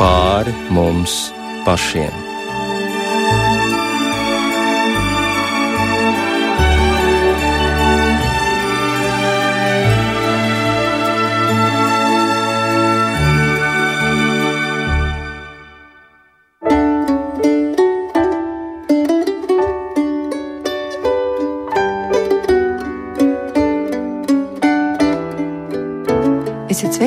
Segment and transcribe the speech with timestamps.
[0.00, 1.28] pāri mums
[1.66, 2.29] pašiem.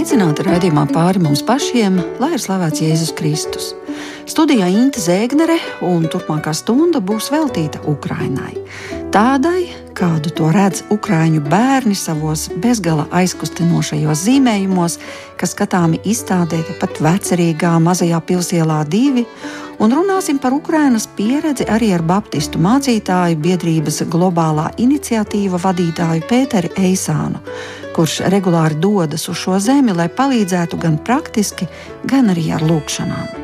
[0.04, 3.70] Sveicināti raidījumā pāri mums pašiem, lai ir slavēts Jēzus Kristus.
[4.28, 5.56] Studijā Inte Zēgnere
[5.88, 8.52] un turpmākā stunda būs veltīta Ukrainai.
[9.16, 14.98] Tādai, kādu to redz Ukrāņu bērni savos bezgala aizkustinošajos zīmējumos,
[15.40, 19.24] kas skatāmi izstādē pat vecerīgā mazajā pilsēlā divi,
[19.80, 27.40] un runāsim par Ukrainas pieredzi arī ar Baptistu mācītāju biedrības globālā iniciatīva vadītāju Pēteri Eisānu
[27.96, 31.70] kurš regulāri dodas uz šo zemi, lai palīdzētu gan praktiski,
[32.10, 33.44] gan arī ar lūgšanām.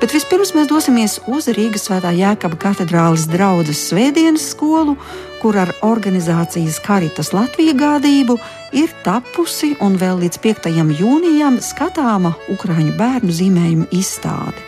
[0.00, 4.94] Bet vispirms mēs dosimies uz Rīgas Svētā Jēkaba katedrāles draugas svētdienas skolu,
[5.42, 8.38] kur ar organizācijas Karitas Latvijas gādību
[8.78, 10.72] ir tapusi un vēl līdz 5.
[11.02, 14.67] jūnijam skatāma Ukrāņu bērnu zīmējuma izstāde.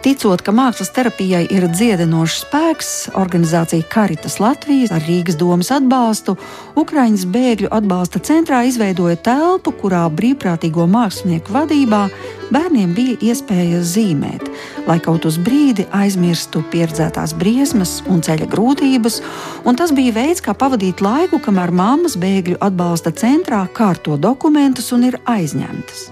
[0.00, 6.38] Ticot, ka mākslas terapijai ir dziedinošs spēks, organizācija Karitas Latvijas ar Rīgas domas atbalstu
[6.80, 12.06] Ukraiņas bēgļu atbalsta centrā izveidoja telpu, kurā brīvprātīgo mākslinieku vadībā
[12.48, 14.48] bērniem bija iespēja zīmēt,
[14.88, 19.20] lai kaut uz brīdi aizmirstu pieredzētās briesmas un ceļa grūtības,
[19.68, 25.10] un tas bija veids, kā pavadīt laiku, kamēr mammas bēgļu atbalsta centrā kārto dokumentus un
[25.12, 26.08] ir aizņemtas.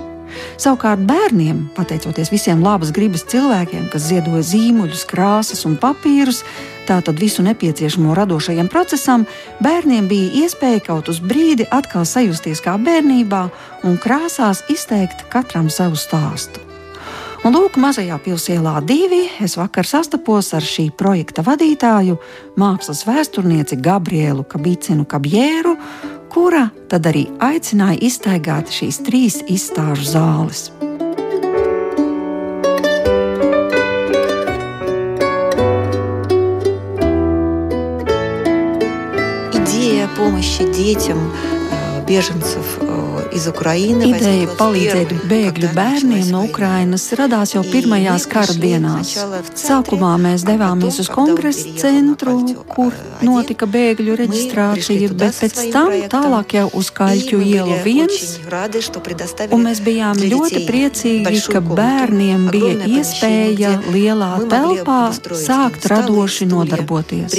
[0.61, 6.43] Savukārt bērniem, pateicoties visiem labas gribas cilvēkiem, kas ziedoja zīmuļus, krāsas un papīrus,
[6.89, 9.27] tātad visu nepieciešamo radošajam procesam,
[9.65, 13.45] bērniem bija iespēja kaut uz brīdi atkal sajusties kā bērnībā
[13.89, 16.69] un krāsās izteikt katram savu stāstu.
[17.47, 22.17] Un lūk, mazajā pilsēlā divi es vakar sastapos ar šī projekta vadītāju,
[22.58, 25.77] mākslas vēsturnieci Gabrielu Kabicinu Kabjēru
[26.39, 30.69] kura tad arī aicināja iztaigāt šīs trīs izstāžu zāles.
[39.59, 48.24] Идея помощи детям э, беженцев э, Ideja palīdzēt bēgļu bērniem no Ukrainas radās jau pirmajās
[48.30, 49.11] kara dienās.
[49.58, 52.39] Sākumā mēs devāmies uz kongresa centru,
[52.72, 58.39] kur notika bēgļu reģistrācija, bet pēc tam tālāk jau uz Kaļķu ielu viens.
[59.52, 65.02] Un mēs bijām ļoti priecīgi, ka bērniem bija iespēja lielā telpā
[65.36, 67.36] sākt radoši nodarboties.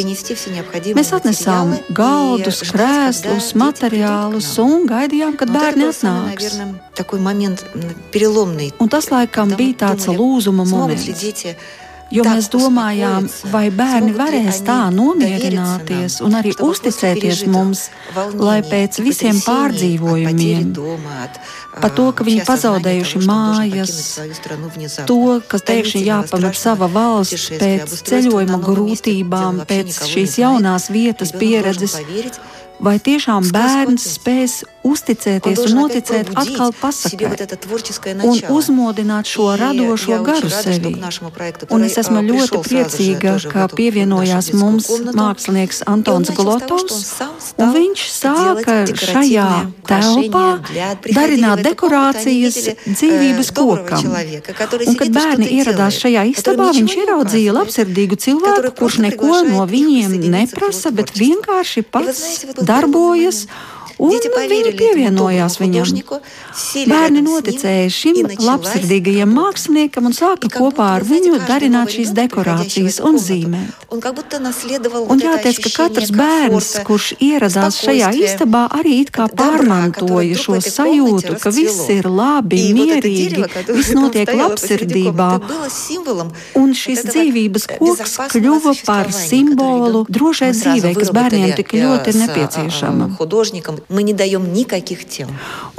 [0.96, 6.58] Mēs atnesām galdus, krēslus, materiālus un gaidījām, kad bērni atnāks.
[8.80, 11.56] Un tas laikam bija tāds lūzuma moments.
[12.10, 17.84] Jo mēs domājām, vai bērni varēs tā nomierināties un arī uzticēties mums,
[18.34, 20.72] lai pēc visiem pārdzīvojumiem,
[21.78, 23.94] par to, ka viņi pazaudējuši mājas,
[25.06, 32.00] to, ka pēkšņi jāpamet sava valsts pēc ceļojuma grūtībām, pēc šīs jaunās vietas pieredzes
[32.84, 37.32] vai tiešām bērns spēs uzticēties un noticēt atkal pasakai
[38.24, 40.94] un uzmodināt šo radošo garu sevi.
[41.76, 47.12] Un es esmu ļoti priecīga, ka pievienojās mums mākslinieks Antons Glotovs,
[47.60, 49.50] un viņš sāka šajā
[49.90, 50.46] telpā
[51.10, 54.08] darināt dekorācijas dzīvības kokam.
[54.10, 60.94] Un, kad bērni ieradās šajā istabā, viņš ieraudzīja labsirdīgu cilvēku, kurš neko no viņiem neprasa,
[60.96, 62.24] bet vienkārši pats
[62.70, 63.48] darbojas
[64.00, 65.92] un viņi pievienojās viņam.
[66.90, 73.86] Bērni noticēja šim labsirdīgajam māksliniekam un sāka kopā ar viņu darināt šīs dekorācijas un zīmēt.
[73.90, 81.38] Un jāteic, ka katrs bērns, kurš ieradās šajā istabā, arī it kā pārmantoja šo sajūtu,
[81.42, 85.30] ka viss ir labi, mierīgi, viss notiek labsirdībā.
[86.60, 93.10] Un šis dzīvības koks kļuva par simbolu drošai dzīvei, kas bērniem tik ļoti ir nepieciešama.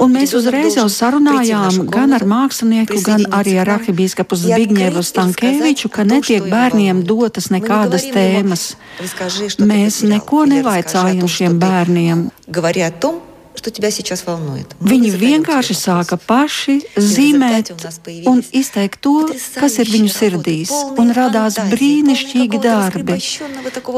[0.03, 6.03] Un mēs uzreiz jau sarunājām gan ar mākslinieku, gan arī ar arhibīskapu Zbigņevu Stankēviču, ka
[6.03, 8.67] netiek bērniem dotas nekādas tēmas.
[9.63, 12.29] Mēs neko nevaicājam šiem bērniem.
[14.81, 17.71] Viņi vienkārši sāka paši zīmēt
[18.29, 19.27] un izteikt to,
[19.59, 23.19] kas ir viņu sirdīs, un radās brīnišķīgi darbi.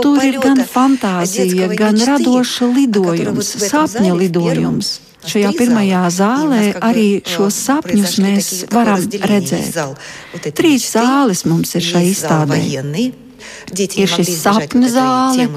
[0.01, 4.93] Tur ir gan fantāzija, gan radoša lidojums, sapņa lidojums.
[5.23, 9.77] šajā pirmajā zālē arī šos sapņus mēs varam redzēt.
[10.51, 12.59] Trīs zāles mums ir šai izstādē
[13.79, 15.47] ir šis sapņu zāle,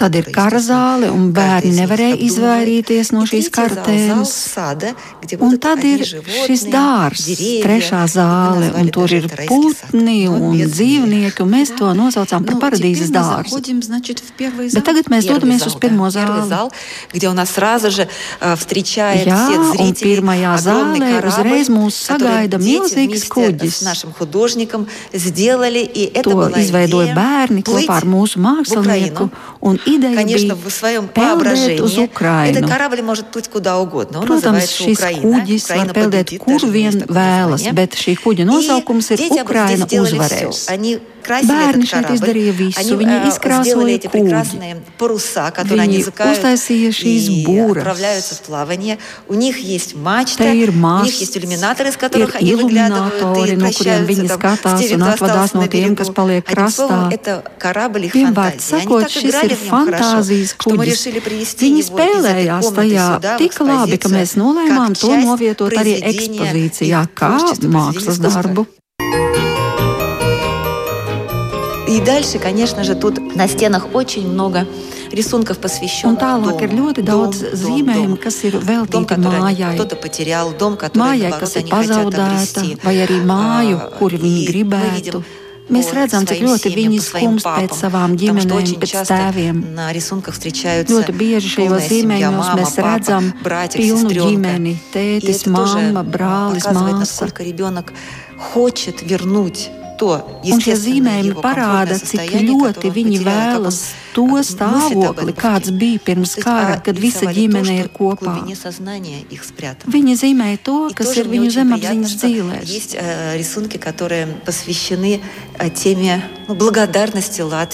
[0.00, 4.32] tad ir kara zāle, un bērni nevarēja izvairīties no šīs kara tēmas.
[5.40, 7.28] Un tad ir šis dārzs,
[7.62, 13.60] trešā zāle, un tur ir putni un dzīvnieki, un mēs to nosaucām par paradīzes dārzu.
[14.74, 16.70] Bet tagad mēs dodamies uz pirmo zāli.
[19.20, 19.42] Jā,
[19.80, 23.80] un pirmajā zālē uzreiz mūs sagaida milzīgs kuģis.
[26.20, 29.28] To izveidoja bērni kopā ar mūsu mākslinieku,
[29.60, 30.54] un ideja bija
[31.14, 32.68] peldēt uz Ukrainu.
[34.24, 40.64] Protams, šis kuģis var peldēt kur vien vēlas, bet šī kuģa nosaukums ir Ukraina uzvarēs.
[41.20, 42.96] Bērni šeit izdarīja visu.
[42.96, 44.32] Viņi izkrāsoja kuģi.
[45.68, 45.98] Viņi
[46.32, 47.84] uztaisīja šīs būras.
[50.40, 51.36] Te ir masas,
[52.16, 57.10] ir iluminātori, no kuriem viņi skatās un atvadās no tiem, kas paliek krastā.
[58.16, 61.06] Vienvārds sakot, šis ir fantāzijas kuģis.
[61.60, 63.06] Viņi spēlējās tajā
[63.40, 67.34] tik labi, ka mēs nolēmām to novietot arī ekspozīcijā kā
[67.70, 68.66] mākslas darbu.
[71.90, 74.64] И дальше, конечно же, тут на стенах очень много
[75.10, 79.74] рисунков, посвященных Un tālāk ir ļoti daudz dom, zīmējumu, kas ir veltīti mājai.
[79.98, 85.24] Потерял, дом, mājai, kas ir pazaudēta, vai arī māju, kur viņi gribētu.
[85.70, 89.60] Mēs redzam, cik ļoti viņi skumst pēc savām ģimenēm, pēc tēviem.
[90.90, 93.32] Ļoti bieži šajos zīmējumos mēs redzam
[93.76, 97.28] pilnu ģimeni- tētis, mamma, brālis, māsa.
[100.00, 103.80] Un šie zīmējumi parāda, cik ļoti viņi vēlas
[104.14, 108.40] to stāvokli, kāds bija pirms kara, kad visa ģimene ir kopā.
[109.92, 112.64] Viņi zīmēja to, kas ir viņu zemapziņas dzīvēs.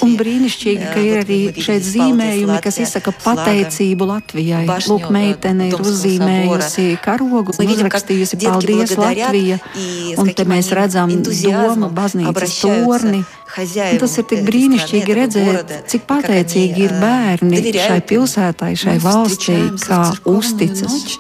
[0.05, 4.65] Un brīnišķīgi, ka ir arī šeit zīmējumi, kas izsaka pateicību Latvijai.
[4.91, 9.61] Lūk, meitene ir uzzīmējusi karogu uzrakstījusi Paldies Latvija.
[10.19, 13.23] Un te mēs redzam domu baznīcas torni.
[13.57, 20.03] Un tas ir tik brīnišķīgi redzēt, cik pateicīgi ir bērni šai pilsētai, šai valstī, kā
[20.29, 21.17] uzticas.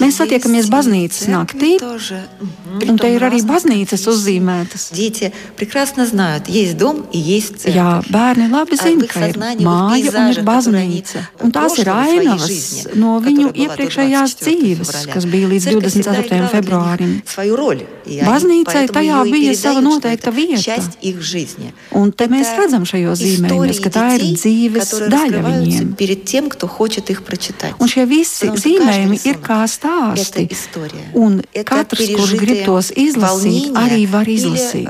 [0.00, 1.74] Mēs satiekamies baznīcas naktī,
[2.88, 4.86] un te ir arī baznīcas uzzīmētas.
[7.68, 11.24] Jā, bērni labi zina, ka ir māja un ir baznīca.
[11.44, 12.56] Un tās ir ainavas
[12.96, 16.48] no viņu iepriekšējās dzīves, kas bija līdz 24.
[16.56, 17.12] februārim.
[18.04, 20.58] Baznīcai tajā bija sava noteikta vieta.
[21.94, 25.92] Un te mēs redzam šajos zīmējumos, ka tā ir dzīves daļa viņiem.
[27.78, 30.48] Un šie visi zīmējumi ir kā stāsti.
[31.14, 34.88] Un katrs, kurš grib tos izlasīt, arī var izlasīt.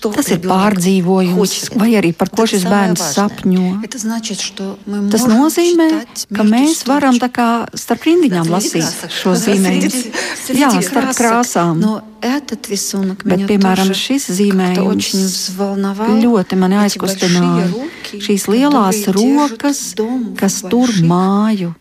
[0.00, 3.80] Tas ir pārdzīvojums, vai arī par ko šis bērns sapņo.
[5.12, 5.88] Tas nozīmē,
[6.32, 10.06] ka mēs varam tā kā starp rindiņām lasīt šo zīmējumu.
[10.56, 11.84] Jā, starp krāsām.
[13.24, 15.12] Bet, piemēram, šis zīmējums
[16.22, 17.66] ļoti mani aizkustināja.
[18.12, 19.80] Šīs lielās rokas,
[20.38, 21.72] kas tur māju,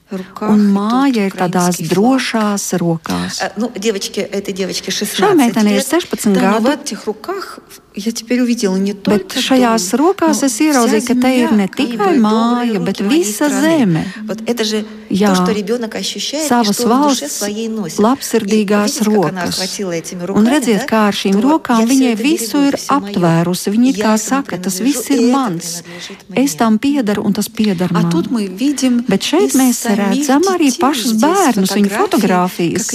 [0.47, 3.41] un māja ir tādās drošās rokās.
[5.19, 6.63] Šai meitenei ir 16 gadi.
[9.11, 14.05] Bet šajās rokās es ieraudzīju, ka te ir ne tikai māja, bet visa zeme.
[15.11, 15.33] Jā,
[16.47, 17.41] savas valsts
[17.99, 19.59] labsirdīgās rokas.
[20.37, 23.71] Un redziet, kā ar šīm rokām viņai visu ir aptvērusi.
[23.73, 25.71] Viņa kā saka, tas viss ir mans.
[26.37, 28.09] Es tam piedaru un tas piedara man.
[29.07, 32.89] Bet šeit mēs redzam arī pašus bērnus, viņu fotogrāfijas,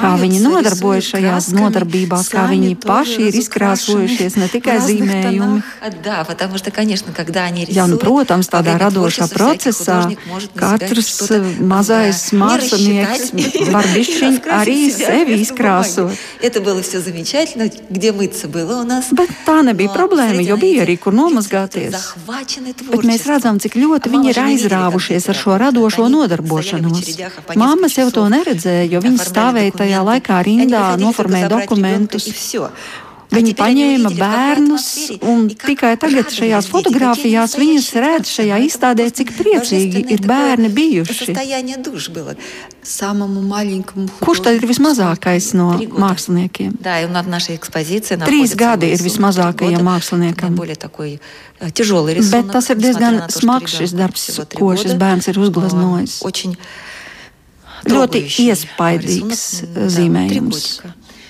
[0.00, 5.62] kā viņi nodarbojas šajās nodarbībās, kā viņi paši ir izkrāsojušies ne tikai zīmējumi.
[7.76, 10.00] Jā, nu, protams, tādā radošā procesā
[10.58, 11.12] katrs
[11.60, 13.32] mazais mākslinieks
[13.70, 16.16] var bišķiņ arī sevi izkrāsot.
[16.69, 19.11] было все замечательно, где мыться было у нас.
[19.11, 21.95] Bet tā nebija problēma, jo bija arī kur nomazgāties.
[22.91, 27.15] Bet mēs redzam, cik ļoti viņi ir aizrāvušies ar šo radošo nodarbošanos.
[27.55, 32.29] Māma sev to neredzēja, jo viņa stāvēja tajā laikā rindā, noformēja dokumentus.
[33.30, 34.86] Viņi paņēma bērnus,
[35.22, 41.30] un tikai tagad šajās fotografijās viņas redz šajā izstādē, cik priecīgi ir bērni bijuši.
[44.24, 46.74] Kurš tad ir vismazākais no māksliniekiem?
[48.26, 50.58] Trīs gadi ir vismazākajam māksliniekam.
[52.34, 54.26] Bet tas ir diezgan smags šis darbs,
[54.58, 56.18] ko šis bērns ir uzgleznojis.
[57.80, 59.44] Ļoti iespaidīgs
[59.94, 60.64] zīmējums.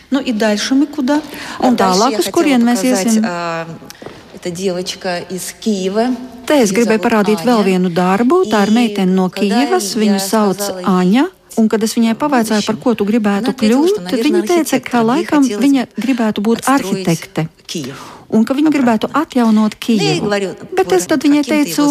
[0.09, 0.11] котика.
[0.11, 1.21] Nu, и дальше мы куда?
[1.59, 3.23] А Un дальше tālāk, я uz хотела kurien mēs показать, iesim?
[3.25, 3.67] а,
[4.35, 6.15] Это девочка из Киева.
[6.45, 7.65] Te es Её gribēju зовут parādīt vēl Аня.
[7.65, 8.43] vienu darbu.
[8.45, 9.95] Tā ir И meitene no когда Kijavas.
[9.95, 11.27] я Viņu sauc сказала ей Aņa.
[11.57, 14.31] Un, kad es viņai pavaicāju, par ko tu gribētu Она ответила, kļūt, что, tad viņa
[14.31, 15.05] наверное, teica, ka архитектором.
[15.05, 17.49] Ей laikam хотелось viņa gribētu būt отстроить arhitekte.
[17.65, 17.97] Киев.
[18.30, 20.30] un ka viņi gribētu atjaunot Kijevu.
[20.76, 21.86] Bet es tad viņai teicu,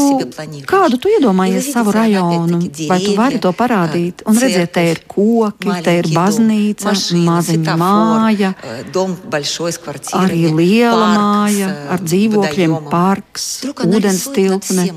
[0.69, 4.23] kādu tu iedomājies savu rajonu, vai tu vari to parādīt?
[4.29, 6.93] Un redziet, te ir koki, te ir baznīca,
[7.27, 8.53] maziņa māja,
[10.19, 13.47] arī liela māja ar dzīvokļiem, parks,
[13.85, 14.87] ūdens tilpne.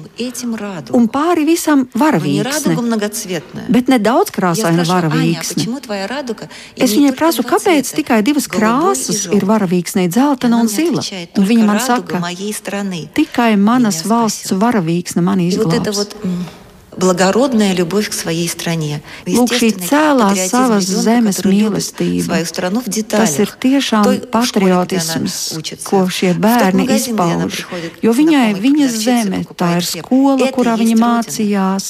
[0.96, 2.76] Un pāri visam varavīksne,
[3.72, 5.66] bet ne daudz krāsaina varavīksne.
[6.76, 11.02] Es viņai prasu, kāpēc tikai divas krāsas ir varavīksnei, dzeltena un zila?
[11.38, 12.20] Un viņa man saka,
[13.16, 16.12] tikai manas valsts varavīksne mani izglābs
[16.91, 19.01] вот м, благородная любовь к своей стране.
[19.25, 22.23] Lūk, šī Естественный cēlā патриотизм savas ребенка, zemes который любит mīlestība.
[22.25, 23.29] свою страну в деталях.
[23.29, 27.13] Tas ir tiešām Той школе, где она patriotisms, учится, ko šie в тот bērni магазин,
[27.15, 27.53] где она izpauž.
[27.55, 30.05] приходит Jo к viņai знакомой viņas продавщице, zeme, tā покупает ir хлеб.
[30.05, 31.21] skola, Это kurā есть viņa родина.
[31.21, 31.85] mācījās.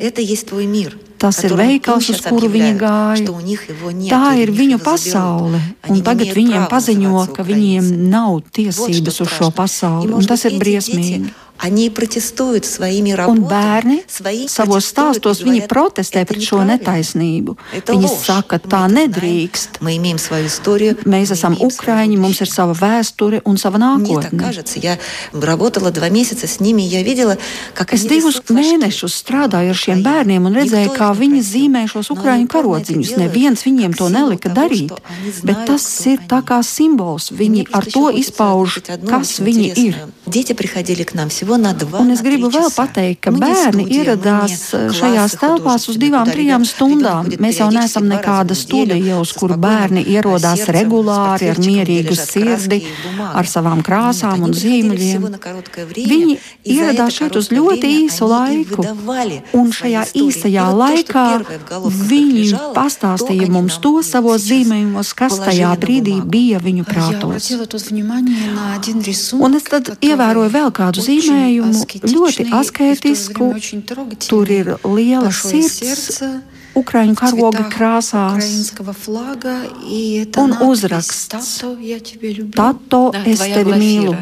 [0.00, 0.98] Это есть твой мир.
[1.20, 3.22] Tas ir которым им veikals, uz сейчас kuru viņa объявляют, gāja.
[3.24, 4.88] что у них его нет, Tā и ir у них viņu его заберут.
[4.88, 5.60] pasaule.
[5.82, 8.08] Они Un не tagad имеют viņiem права paziņo, называться ka viņiem украинцами.
[8.10, 9.48] nav Вот tiesības что uz šo страшно.
[9.48, 10.06] И, pasauli.
[10.06, 11.30] Un может tas быть, ir эти briesmīgi.
[13.31, 14.01] Un bērni
[14.51, 17.55] savos stāstos viņi protestē pret šo netaisnību.
[17.87, 19.79] Viņi saka, tā nedrīkst.
[21.07, 24.29] Mēs esam ukraini, mums ir sava vēsture un sava nākotne.
[27.95, 33.15] Es divus mēnešus strādāju ar šiem bērniem un redzēju, kā viņi zīmē šos ukraiņu karodziņus.
[33.17, 34.91] Neviens viņiem to nelika darīt,
[35.43, 37.31] bet tas ir tā kā simbols.
[37.31, 39.95] Viņi ar to izpauž, kas viņi ir.
[41.45, 47.29] Un es gribu vēl pateikt, ka bērni ieradās šajās telpās uz divām, trijām stundām.
[47.41, 52.81] Mēs jau neesam nekāda studija, uz kuru bērni ierodās regulāri, ar mierīgu sirdi,
[53.27, 55.27] ar savām krāsām un zīmuļiem.
[55.95, 56.37] Viņi
[56.75, 58.87] ieradās šeit uz ļoti īsu laiku,
[59.59, 61.27] un šajā īsajā laikā
[62.09, 67.51] viņi pastāstīja mums to savos zīmējumos, kas tajā brīdī bija viņu prātos.
[69.45, 73.49] Un es tad ievēroju vēl kādu zīmējumu formējumu ļoti asketisku,
[74.27, 76.21] tur ir liela sirds.
[76.75, 78.49] Ukrāņu karoga krāsās
[80.41, 81.61] un uzraksts
[82.51, 84.17] Tato, es tevi mīlu.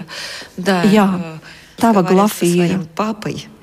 [0.93, 1.07] Jā,
[1.81, 2.77] tava glafija.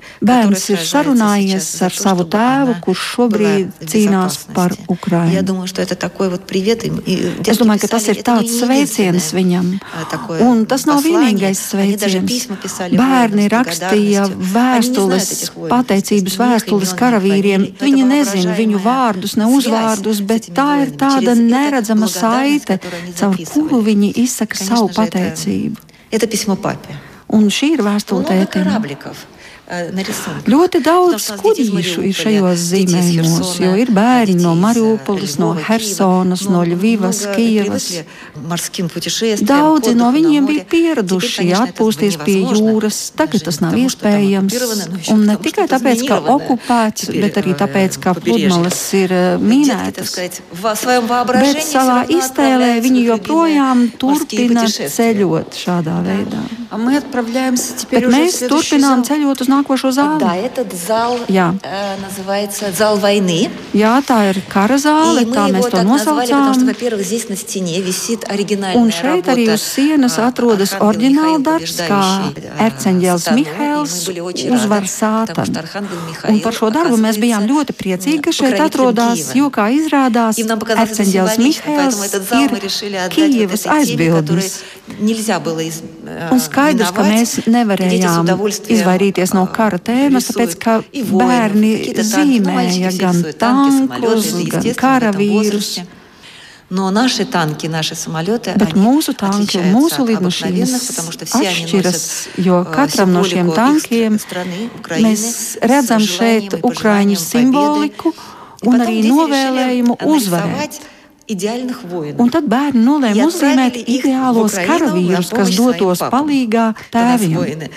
[0.26, 3.66] Bērns который ir сражается sarunājies сейчас за ar то, savu чтобы tēvu, она kurš šobrīd
[3.66, 4.86] была в cīnās par безопасности.
[4.88, 5.32] Ukrainu.
[5.34, 6.98] Я думаю, что это такой вот привет им.
[7.04, 9.80] И Es детки domāju, ka tas писали, ir это не tāds sveiciens единственное, viņam.
[9.92, 11.34] а, такое Un tas nav послание.
[11.52, 12.26] vienīgais Они даже sveiciens.
[12.28, 14.24] письма писали Bērni воинам с rakstīja благодарностью.
[14.24, 17.60] Они не знают vēstules, этих воинов, pateicības естественно, их vēstules имен, karavīriem.
[17.60, 17.74] фамилий.
[17.80, 20.86] Но Viņi это nezina viņu воображаемая vārdus, ne связь uzvārdus, с bet этими tā ir
[20.86, 20.96] воинами.
[20.96, 23.68] tāda Через это neredzama благодарность, saite, которую они caur записывали.
[23.68, 25.76] kuru viņi izsaka Конечно savu же, это- pateicību.
[26.10, 26.94] Это письмо папе.
[27.28, 28.24] Un šī ir vēstule
[29.71, 37.21] Ļoti daudz kurīšu ir šajos zīmējumos, jo ir bērni no Mariupolis, no Hersonas, no Ļvivas,
[37.37, 37.85] Kievas.
[39.47, 44.57] Daudzi no viņiem bija pieraduši atpūsties pie jūras, tagad tas nav iespējams.
[45.13, 50.17] Un ne tikai tāpēc, ka okupēts, bet arī tāpēc, ka pludmales ir э, minētas.
[51.31, 56.43] Bet savā iztēlē viņi joprojām turpina ceļot šādā veidā.
[57.91, 60.19] Bet mēs turpinām ceļot uz nākotnē nākošo zāli.
[60.21, 63.49] Tā ir zāle, kas saucas Vainī.
[63.73, 66.51] Jā, tā ir kara zāle, tā mēs to nosaucām.
[68.77, 72.01] Un šeit arī uz sienas atrodas oriģināla darbs, kā
[72.67, 73.95] Erceņģēls Mihails
[74.57, 75.63] uzvar sātanu.
[76.31, 81.39] Un par šo darbu mēs bijām ļoti priecīgi, ka šeit atrodas, jo, kā izrādās, Erceņģēls
[81.41, 81.99] Mihails
[82.41, 82.49] ir
[83.11, 84.61] Kijevas aizbildnis.
[86.31, 88.29] Un skaidrs, ka mēs nevarējām
[88.75, 92.38] izvairīties no э, kara tēmas, рисуют tāpēc, ka и воинов, bērni какие-то танки.
[92.40, 95.42] Ну, мальчики zīmēja все gan рисуют танки, самолеты, tankus, это gan естественно, в этом karavīrus.
[95.42, 95.86] возрасте.
[96.68, 100.82] Но наши танки, наши самолеты, Bet они mūsu tanki un отличаются mūsu от lidmašīnas обыкновенных,
[100.88, 104.70] потому что все они atšķiras, носят jo э, katram no šiem символику их tankiem страны,
[104.74, 107.30] Украины, mēs с redzam желанием šeit и Ukraiņu пожеланием победы.
[107.30, 108.14] simboliku
[108.62, 110.80] И un потом arī дети novēlējumu решили uzvarēt.
[112.21, 117.67] Un tad bērni nolēma uzzīmēt ideālos karavīrus, kas dotos palīgā tēviem.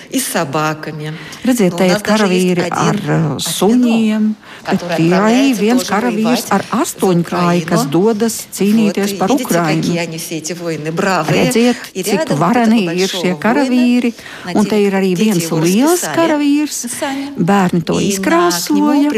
[1.45, 4.29] Redziet, te ir karavīri ar э, suņiem,
[4.67, 9.95] bet ir arī viens karavīrs ar astoņkrāju, kas dodas cīnīties par Ukrainu.
[11.35, 14.13] Redziet, cik vareni ir šie karavīri,
[14.55, 16.83] un te ir arī viens liels karavīrs.
[17.37, 19.13] Bērni to izkrāsoja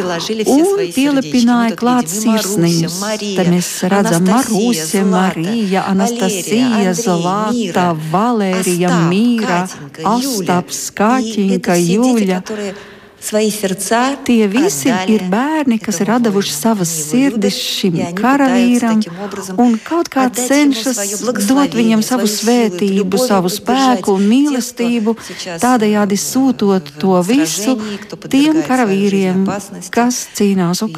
[0.56, 2.98] un pielepināja klāt sirsniņus.
[3.36, 6.93] Te mēs redzam Маруся, Мария, Te mēs redzam Анастасия, Marusi, Злата, Marija, Валерия, Anastasija, Андрей,
[6.93, 10.61] Zlata, Мира, Valērija, Остап, Mīra, Катенька, Юля.
[10.61, 12.41] Ostaps, И Kaķinka, это все дети, Juļa.
[12.41, 12.75] которые
[13.21, 16.61] свои сердца Tie visi отдали ir bērni, kas ir этому devuši воину.
[16.61, 20.25] savas Они его sirdis любят, šim и они karavīram, пытаются таким образом un kaut kā
[20.25, 23.99] отдать ему cenšas свое dot viņam благословение, savu свою силу, эту svētību, любовь savu поддержать
[24.01, 28.51] spēku un тех, mīlestību, кто сейчас tādējādi в sūtot to visu сражении, кто tiem подвергает
[28.51, 30.91] свою жизнь karavīriem, опасности, kas cīnās и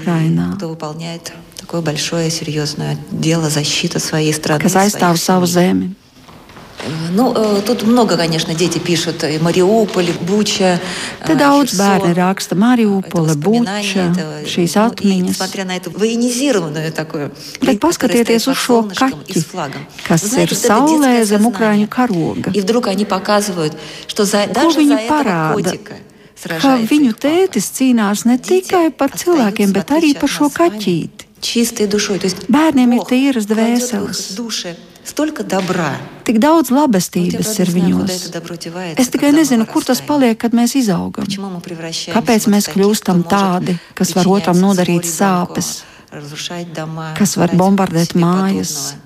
[1.68, 4.62] Ukrainā, кто выполняет такое большое серьезное дело защита своей страны.
[4.62, 5.72] kas aizstāv своих savu семей.
[5.74, 5.90] zemi.
[5.90, 9.24] Э, Ну, э, тут много, конечно, дети пишут.
[9.24, 10.82] И Мариуполь, Буча,
[11.26, 11.80] Te э, daudz Херсон.
[11.80, 15.30] bērni raksta Это Mariupole, воспоминания, Buča, это, šīs ну, и atmiņas.
[15.30, 19.32] несмотря на эту военизированную такую Bet плитку, которая paskatieties стоит uz под šo солнышком и
[19.34, 19.86] kaķi, с флагом.
[20.10, 21.52] kas Вы знаете, ir вот это saulē детское zem сознание.
[21.54, 22.52] Ukraiņu karoga.
[22.54, 23.74] И вдруг они показывают,
[24.08, 25.54] что за, Ko даже за viņi этого parāda?
[25.54, 27.28] котика Ka сражается viņu их папа.
[27.28, 30.44] tētis cīnās ne Дети tikai par остаются, cilvēkiem, в bet arī отличие par от šo
[30.44, 31.17] нас с вами, kaķīti.
[31.42, 32.20] Чистой душой.
[32.20, 34.30] То есть Bērniem ir Бог tīras кладет в dvēseles.
[34.32, 35.98] их души столько добра.
[36.26, 38.16] Tik daudz Но я, labestības правда, ir не знаю, куда viņos.
[38.16, 40.08] это добро девается, Es tikai когда мы nezinu, kur tas вырастаем.
[40.08, 41.26] paliek, kad mēs izaugam.
[41.26, 44.48] Почему мы превращаемся Kāpēc вот mēs в таких, kļūstam кто может tādi, kas var причинять
[44.48, 45.68] otram зло nodarīt ребенку, sāpes,
[46.12, 48.72] разрушать дома, kas var пытать bombardēt себе mājas?
[48.72, 49.00] подобного?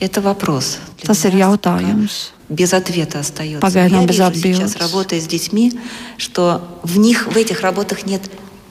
[0.00, 0.78] Это вопрос.
[1.00, 2.12] Для Tas ir меня пока jautājums.
[2.50, 3.60] Без ответа остается.
[3.66, 4.78] Pagaidām Я bez вижу сейчас, atbildes.
[4.80, 5.80] работая с детьми,
[6.18, 8.22] что в них, в этих работах нет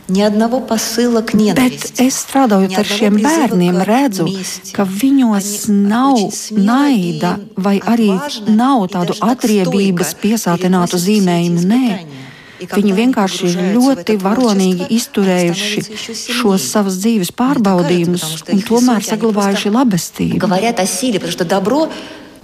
[0.09, 2.01] ни одного посыла к Bet ненависти.
[2.01, 4.71] es strādājot ни ar одного šiem призыва bērniem, к redzu, мести.
[4.73, 9.19] ka viņos Они nav очень смело naida и vai arī отважно nav и tādu даже
[9.19, 11.59] так atriebības стойко piesātinātu переносят все эти zīmējumu.
[11.61, 12.25] Nē, испытания.
[12.59, 15.93] И когда viņi они vienkārši ir погружаются в ļoti это varonīgi творчество, izturējuši они становятся
[15.93, 16.41] еще сильнее.
[16.41, 20.37] šos savas dzīves pārbaudījumus потому что un их tomēr рисунки, они saglabājuši просто labestību.
[20.37, 21.89] говорят о силе, потому что добро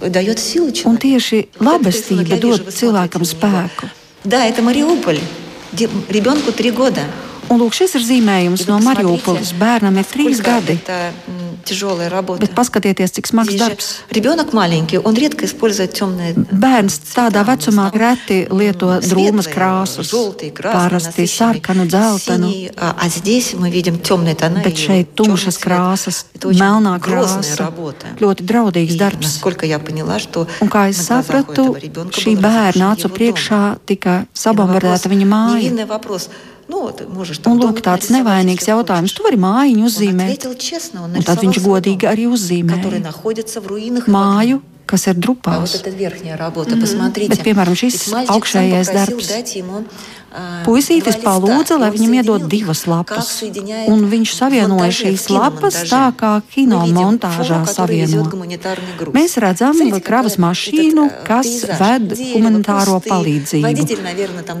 [0.00, 1.02] дает силу Un человеку.
[1.02, 3.68] tieši Вот этот рисунок, labestība я вижу, dod вы cilvēkam смотрите на него.
[3.68, 3.86] spēku.
[4.24, 5.18] Да, это Мариуполь.
[5.72, 7.00] Де- Ребенку три года.
[7.49, 9.53] Un lūk, šis ir zīmējums no Mariupoles.
[9.59, 10.77] Bērnam ir trīs gadi.
[12.41, 13.89] Bet paskatieties, cik smags darbs.
[16.61, 20.13] Bērns tādā vecumā reti lieto drūmas krāsas,
[20.63, 22.51] parasti sarkanu, dzeltenu.
[24.61, 27.69] Bet šeit tumšas krāsas, melnā krāsa,
[28.21, 29.37] ļoti draudīgs darbs.
[30.61, 31.75] Un kā es sapratu,
[32.21, 35.69] šī bērna acu priekšā tika sabombardēta viņa māja.
[37.51, 39.13] Un lūk, tāds nevainīgs jautājums.
[39.15, 40.47] Tu vari mājiņu uzzīmēt.
[41.01, 43.01] Un tad viņš godīgi arī uzzīmēja
[44.07, 45.77] māju, kas ir drupās.
[45.83, 45.91] Mm
[46.71, 47.29] -hmm.
[47.29, 49.31] Bet, piemēram, šis augšējais darbs.
[50.63, 53.31] Puisītis palūdza, lai viņam iedod divas lapas,
[53.91, 58.23] un viņš savienoja šīs lapas tā, kā kino montāžā savieno.
[59.11, 61.49] Mēs redzam kravas mašīnu, kas
[61.81, 63.87] ved humanitāro palīdzību.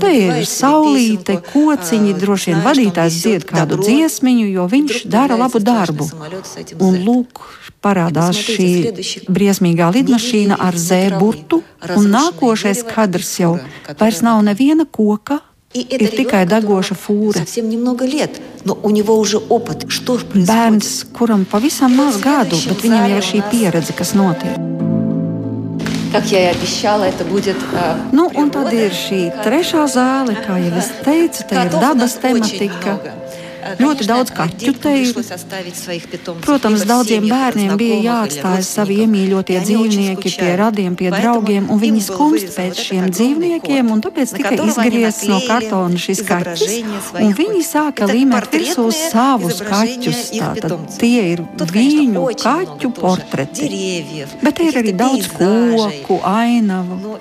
[0.01, 6.09] Te ir saulīte, kociņi, droši vien vadītājs dzied kādu dziesmiņu, jo viņš dara labu darbu.
[6.83, 7.45] Un lūk,
[7.81, 11.61] parādās šī briesmīgā lidmašīna ar zēburtu,
[11.95, 13.53] un nākošais kadrs jau
[13.95, 15.39] vairs nav neviena koka
[15.73, 17.45] Ir tikai degoša fūre.
[20.49, 24.59] Bērns, kuram pavisam maz gadu, bet viņam jau ir šī pieredze, kas notiek.
[28.11, 32.97] Nu, un tad ir šī trešā zāle, kā jau es teicu, tā ir dabas tematika.
[33.81, 35.17] Ļoti daudz kaķu te ir.
[36.41, 42.51] Protams, daudziem bērniem bija jāatstāj savi iemīļotie dzīvnieki pie radiem, pie draugiem, un viņi skumst
[42.55, 46.75] pēc šiem dzīvniekiem, un tāpēc tika izgriezts no kartona šis kaķis.
[47.21, 50.23] Un viņi sāka līmēt virsū savus kaķus.
[50.41, 53.71] Tātad tie ir viņu kaķu portreti.
[54.41, 57.17] Bet ir arī daudz koku, ainavu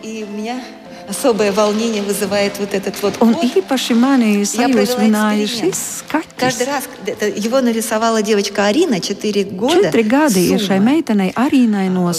[1.09, 3.43] Ну и у меня особое волнение вызывает вот этот вот Un кот.
[3.43, 5.75] īpaši mani Я провела sajūsmināja эксперимент.
[5.75, 6.65] šis Каждый kaķis.
[6.65, 9.89] раз это его нарисовала девочка Арина, 4 года.
[9.91, 10.85] Četri gadi ir šai Summa.
[10.91, 12.11] meitenei Arīnai no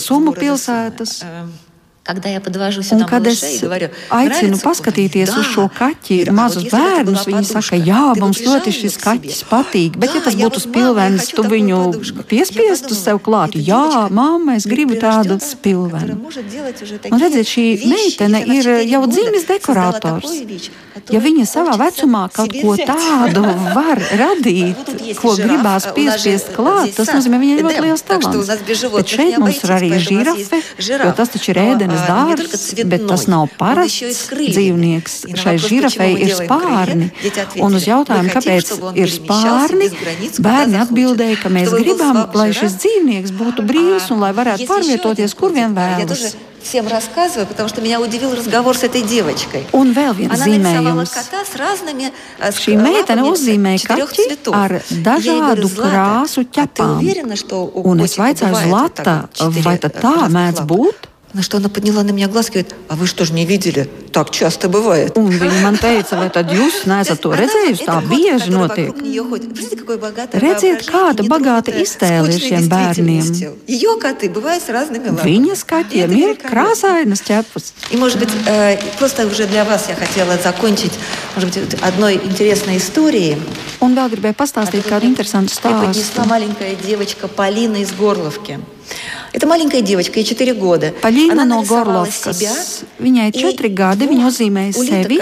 [2.91, 3.41] Un, kad es
[4.11, 9.97] aicinu paskatīties uz šo kaķi, mazus bērnus, viņi saka, jā, mums ļoti šis kaķis patīk,
[10.01, 11.79] bet ja tas būtu spilvenis, tu viņu
[12.29, 16.19] piespiestu sev klāt, jā, mamma, es gribu tādu spilvenu.
[17.11, 20.69] Un redziet, šī meitene ir э, jau dzimis dekorators.
[21.11, 23.43] Ja viņa savā vecumā kaut ko tādu
[23.77, 28.51] var radīt, ko gribās piespiest klāt, tas nozīmē, viņai ļoti liels talants.
[28.95, 33.47] Bet šeit mums ir arī žirafe, jo tas taču ir ēdenes dārsts, bet tas nav
[33.59, 35.17] parasts dzīvnieks.
[35.41, 37.09] Šai žirafei ir spārni.
[37.61, 39.89] Un uz jautājumu, kāpēc ir spārni,
[40.41, 45.53] bērni atbildēja, ka mēs gribam, lai šis dzīvnieks būtu brīvs un lai varētu pārvietoties, kur
[45.55, 46.33] vien vēlas.
[46.61, 49.65] всем рассказываю, потому что меня удивил разговор с этой девочкой.
[49.71, 57.01] Он Она нарисовала кота с разными Шī meitene uzzīmēja kaķi ar dažādu krāsu ķepām.
[57.83, 59.15] Un es vaicāju Zlata,
[59.65, 61.10] vai tad tā mēdz būt?
[61.33, 63.89] На что она подняла на меня глаз и говорит, а вы что ж не видели?
[64.11, 65.15] Так часто бывает.
[65.15, 67.85] Un viņa man teica, vai tad jūs neesat to redzējuši?
[67.87, 68.91] Tā bieži notiek.
[70.35, 73.23] Redziet, kāda bagāta iztēle ir šiem bērniem.
[75.23, 77.71] Viņas kaķiem ir krāsainas ķepas.
[77.91, 80.91] И, может быть, э, просто уже для вас я хотела закончить,
[81.35, 83.37] может быть, одной интересной историей.
[83.79, 85.79] Un vēl gribēju pastāstīt kādu interesantu stāstu.
[85.79, 88.59] Я поднесла маленькая девочка Полина из Горловки.
[89.33, 90.93] Это маленькая девочка, ей 4 года.
[91.01, 92.83] Полина no Gorlovkas.
[92.99, 95.19] Viņai ir 4 gadi, viņa uzzīmēja sevi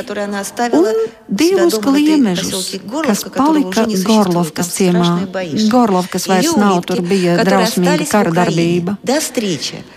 [0.73, 0.87] un
[1.27, 2.71] divus gliemežus,
[3.05, 5.29] kas palika Gorlovkas ciemā.
[5.69, 8.97] Gorlovkas vairs nav, tur bija drausmīga kara darbība.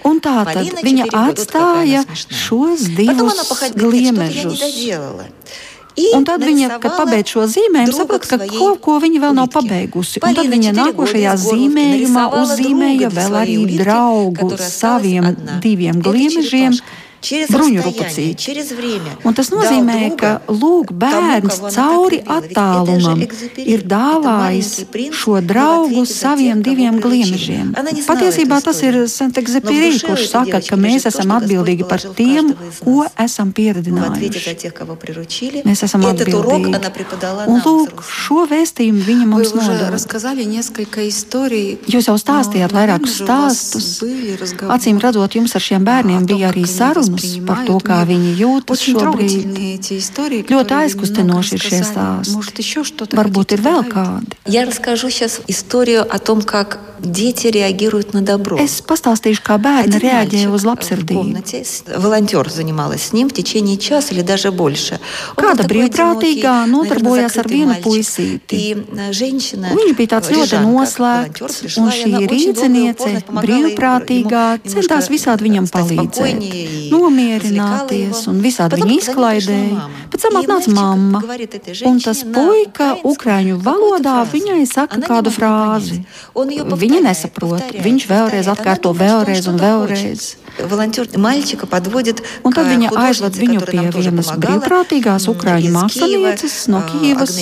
[0.05, 4.61] Un tā tad viņa atstāja šos divus gliemežus.
[6.17, 10.23] Un tad viņa, kad pabeidz šo zīmējumu, saprot, ka kaut ko viņa vēl nav pabeigusi.
[10.25, 16.79] Un tad viņa nākošajā zīmējumā uzzīmēja vēl arī draugu saviem diviem gliemežiem.
[16.79, 18.53] Paška bruņu rupacīti.
[19.25, 23.23] Un tas nozīmē, ka lūk, bērns cauri attālumam
[23.63, 24.73] ir dāvājis
[25.17, 27.73] šo draugu saviem diviem gliemežiem.
[28.09, 35.63] Patiesībā tas ir Santekzepirī, kurš saka, ka mēs esam atbildīgi par tiem, ko esam pieredzinājuši.
[35.67, 36.73] Mēs esam atbildīgi.
[37.47, 39.99] Un lūk, šo vēstījumu viņa mums nodeva.
[41.93, 43.89] Jūs jau stāstījāt vairākus stāstus.
[44.73, 48.81] Acīm redzot, jums ar šiem bērniem bija arī sarunas sarunas par to, kā viņi jūtas
[48.87, 49.47] šobrīd.
[50.53, 52.37] Ļoti aizkustinoši ir šie stāsti.
[53.19, 54.37] Varbūt ir vēl kādi.
[58.63, 61.43] Es pastāstīšu, kā bērni reaģēja uz labsirdību.
[65.43, 68.61] Kāda brīvprātīgā nodarbojās ar vienu puisīti.
[69.75, 76.39] Viņš bija tāds ļoti noslēgts, un šī rīdziniece brīvprātīgā centās visādi viņam palīdzēt.
[76.93, 79.89] Nu, nomierināties un visādi viņu izklaidēja.
[80.13, 81.23] Pēc tam atnāca mamma,
[81.89, 86.03] un tas puika ukraiņu valodā viņai saka kādu frāzi.
[86.35, 90.33] Viņa nesaprot, viņš vēlreiz atkārto vēlreiz un vēlreiz.
[92.45, 97.33] Un tad viņa aizved viņu pie vienas brīvprātīgās ukraiņu mākslinieces no Kīvas,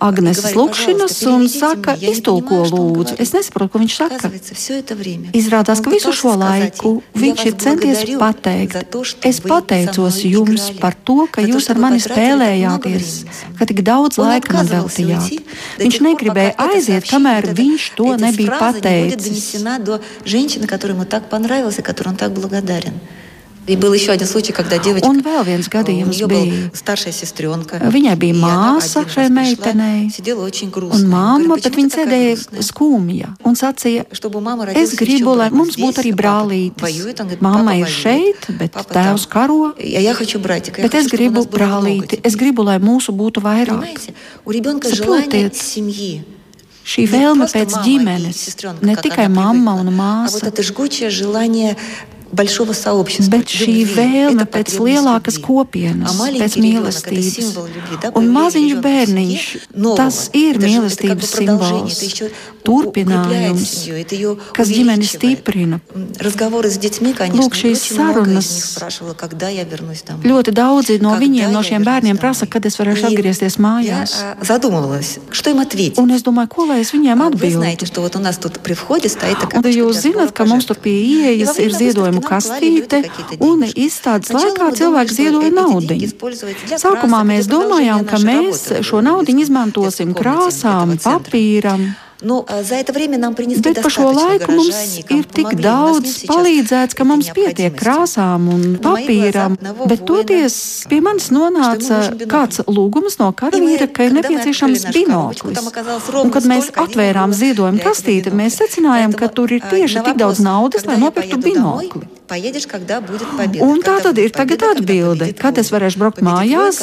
[0.00, 3.16] Agneses Lukšinas, un saka, iztulko lūdzu.
[3.18, 4.30] Es nesaprotu, ko viņš saka.
[5.34, 8.78] Izrādās, ka visu šo laiku viņš ir centies pateikt.
[9.26, 13.12] Es pateicos jums par to, ka jūs ar mani spēlējāties,
[13.58, 15.42] ka tik daudz laika man veltījāt.
[15.82, 19.64] Viņš negribēja aiziet, kamēr viņš to nebija pateicis
[21.98, 22.94] который он так благодарен.
[23.66, 25.06] И был еще один случай, когда девочка...
[25.06, 26.70] Un vēl viens gadījums bija.
[26.72, 27.76] Staršai sestrionka.
[27.92, 30.08] Viņai bija māsa šai meitenei.
[30.88, 34.06] Un mamma, bet viņa sēdēja skumja un sacīja,
[34.72, 37.36] es gribu, lai mums būtu arī brālītis.
[37.44, 39.74] Mamma ir šeit, bet tēvs karo.
[39.76, 42.22] Bet es gribu brālīti.
[42.24, 44.00] Es gribu, lai mūsu būtu vairāk.
[44.96, 45.60] Saprotiet
[46.88, 48.44] šī vēlme pēc ģimenes,
[48.84, 50.52] ne tikai mamma un māsa,
[53.32, 57.56] Bet šī vēlme pēc lielākas kopienas, pēc mīlestības,
[58.14, 59.44] un maziņš bērniņš,
[59.96, 62.02] tas ir mīlestības simbols,
[62.68, 63.72] turpinājums,
[64.56, 65.80] kas ģimeni stiprina.
[67.38, 68.50] Lūk, šīs sarunas.
[70.24, 74.18] ļoti daudzi no viņiem, no šiem bērniem prasa, kad es varēšu atgriezties mājās.
[75.98, 77.88] Un es domāju, ko lai es viņiem atbildētu?
[79.58, 83.02] Un jūs zināt, ka mums tur pie ieejas ir ziedojumi ziedojumu kastīte,
[83.40, 85.94] un izstādes laikā cilvēki ziedoja naudu.
[86.78, 91.94] Sākumā mēs domājām, ka mēs šo naudu izmantosim krāsām, papīram.
[92.22, 92.44] Nu,
[93.62, 99.54] Bet par šo laiku mums ir tik daudz palīdzēts, ka mums pietiek krāsām un papīram.
[99.86, 100.58] Bet toties
[100.90, 105.62] pie manis nonāca kāds lūgums no karavīra, ka ir nepieciešams binoklis.
[106.18, 110.90] Un, kad mēs atvērām ziedojumu kastīti, mēs secinājām, ka tur ir tieši tik daudz naudas,
[110.90, 112.17] lai nopirktu binokli.
[113.64, 116.80] Un tā tad ir tagad atbilde, kad es varēšu braukt mājās,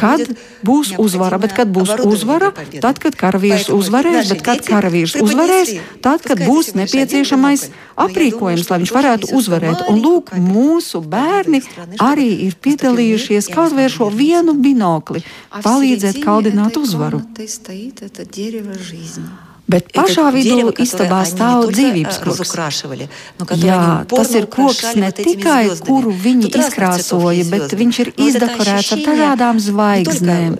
[0.00, 0.22] kad
[0.66, 6.24] būs uzvara, bet kad būs uzvara, tad, kad karavīrs uzvarēs, bet kad karavīrs uzvarēs, tad,
[6.26, 7.68] kad būs nepieciešamais
[8.06, 9.86] aprīkojums, lai viņš varētu uzvarēt.
[9.92, 11.62] Un lūk, mūsu bērni
[12.02, 15.24] arī ir piedalījušies kaut vai šo vienu binokli,
[15.62, 17.22] palīdzēt kaldināt uzvaru.
[19.66, 22.52] Bet pašā vidū istabā stāv dzīvības koks.
[23.58, 29.58] Jā, tas ir koks ne tikai, kuru viņi izkrāsoja, bet viņš ir izdekorēts ar dažādām
[29.64, 30.54] zvaigznēm.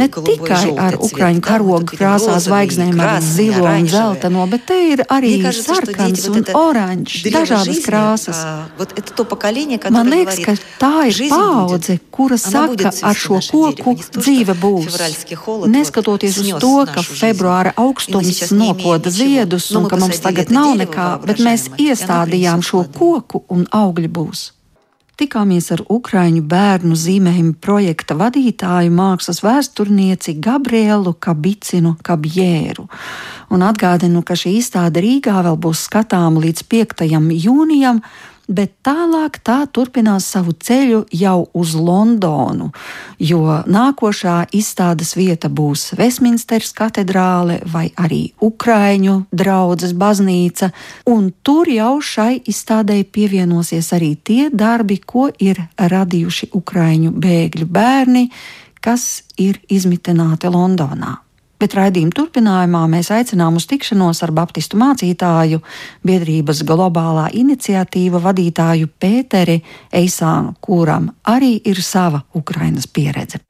[0.00, 5.36] Ne tikai ar ukraiņu karogu krāsā zvaigznēm, ar zilo un zeltaino, bet te ir arī
[5.54, 8.42] sarkans un oranžs, dažādas krāsas.
[9.94, 14.98] Man liekas, ka tā ir paudze, kura saka, ar šo koku dzīve būs.
[15.70, 21.08] Neskatoties uz to, ka februāra augstu Atkritums nokoda ziedus, un ka mums tagad nav nekā,
[21.26, 24.50] bet mēs iestādījām šo koku un augļi būs.
[25.16, 32.84] Tikāmies ar Ukrāņu bērnu zīmējumu projekta vadītāju, mākslas vēsturnieci Gabrielu Kabicinu Kabjēru.
[33.48, 37.06] Un atgādinu, ka šī izstāde Rīgā vēl būs skatāma līdz 5.
[37.32, 38.02] jūnijam,
[38.48, 42.70] bet tālāk tā turpinās savu ceļu jau uz Londonu,
[43.18, 50.70] jo nākošā izstādes vieta būs Westminsteras katedrāle vai arī Ukraiņu draudzes baznīca,
[51.10, 58.26] un tur jau šai izstādēji pievienosies arī tie darbi, ko ir radījuši Ukraiņu bēgļu bērni,
[58.80, 61.25] kas ir izmitināti Londonā.
[61.56, 65.62] Bet raidījuma turpinājumā mēs aicinām uz tikšanos ar Baptistu mācītāju,
[66.04, 73.40] biedrības globālā iniciatīva vadītāju Pēteri Eisānu, kuram arī ir sava Ukrainas pieredze.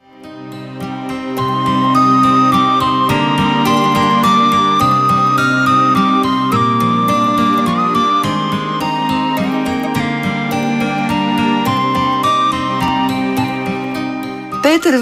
[14.66, 14.96] Pēter,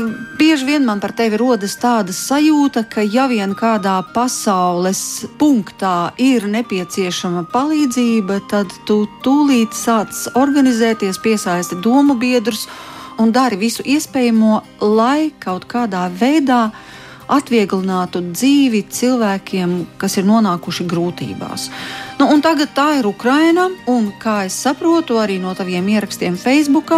[0.44, 6.44] bieži vien man par tevi rodas tāda sajūta, ka ja vien kādā pasaules punktā ir
[6.52, 12.66] nepieciešama palīdzība, tad tu tūlīt sāc organizēties, piesaisti domu biedrus
[13.16, 16.66] un dari visu iespējamo, lai kaut kādā veidā
[17.32, 21.70] atvieglinātu dzīvi cilvēkiem, kas ir nonākuši grūtībās.
[22.20, 26.92] Nu, tagad tā ir Ukraina, un kā es saprotu arī no taviem ierakstiem Facebook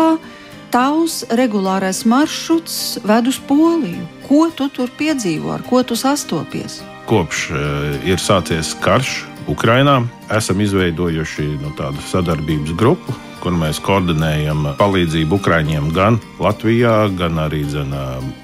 [0.73, 4.05] tavs regulārais maršruts ved uz Poliju.
[4.27, 6.81] Ko tu tur piedzīvo, ar ko tu sastopies?
[7.07, 7.59] Kopš uh,
[8.07, 10.01] ir sācies karš Ukrajinā,
[10.35, 17.63] esam izveidojuši nu, tādu sadarbības grupu, kur mēs koordinējam palīdzību Ukrāņiem gan Latvijā, gan arī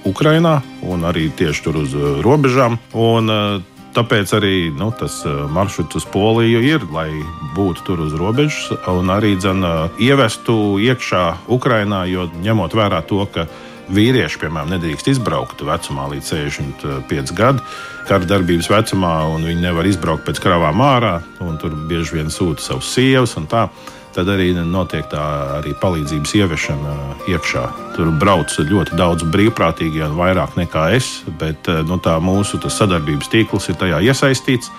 [0.06, 2.78] Ukrajinā, un arī tieši tur uz robežām.
[2.94, 7.10] Un, uh, Tāpēc arī nu, tas uh, maršruts uz Poliju ir, lai
[7.52, 13.20] būtu tur uz robežas un arī dzen, uh, ievestu iekšā Ukrajinā, jo ņemot vērā to,
[13.34, 13.44] ka
[13.92, 17.60] vīrieši, piemēram, nedrīkst izbraukt vecumā līdz 65 gadiem,
[18.08, 22.64] kara darbības vecumā, un viņi nevar izbraukt pēc kravām ārā, un tur bieži vien sūta
[22.64, 23.66] savus sievas un tā
[24.14, 25.22] tad arī notiek tā
[25.58, 26.94] arī palīdzības ieviešana
[27.32, 27.64] iekšā.
[27.96, 33.80] Tur brauc ļoti daudz brīvprātīgie, vairāk nekā es, bet eh, nu, mūsu sadarbības tīkls ir
[33.80, 34.72] tajā iesaistīts.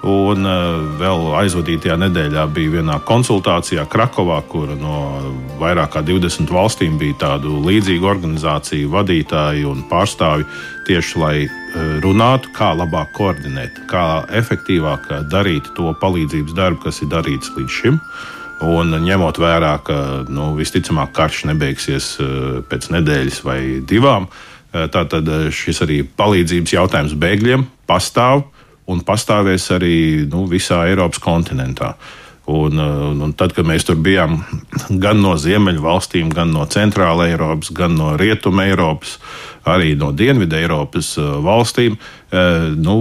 [0.00, 4.94] Un uh, vēl aizvadītajā nedēļā bija vienā konsultācijā Krakovā, kur no
[5.60, 10.48] vairāk kā 20 valstīm bija tādu līdzīgu organizāciju vadītāji un pārstāvji
[10.88, 11.52] tieši lai uh,
[12.00, 18.00] runātu, kā labāk koordinēt, kā efektīvāk darīt to palīdzības darbu, kas ir darīts līdz šim.
[18.00, 19.96] Uh, Un ņemot vērā, ka
[20.28, 22.32] nu, visticamāk karš nebeigsies eh,
[22.68, 28.44] pēc nedēļas vai divām, eh, tad eh, šis arī palīdzības jautājums bēgļiem pastāv
[28.90, 29.94] un pastāvēs arī
[30.28, 31.94] nu, visā Eiropas kontinentā.
[32.50, 34.40] Un, un tad, kad mēs tur bijām
[35.04, 39.20] gan no Ziemeļu valstīm, gan no Centrāla Eiropas, gan no Rietuma Eiropas,
[39.70, 41.94] arī no Dienvidu Eiropas valstīm,
[42.80, 42.96] nu,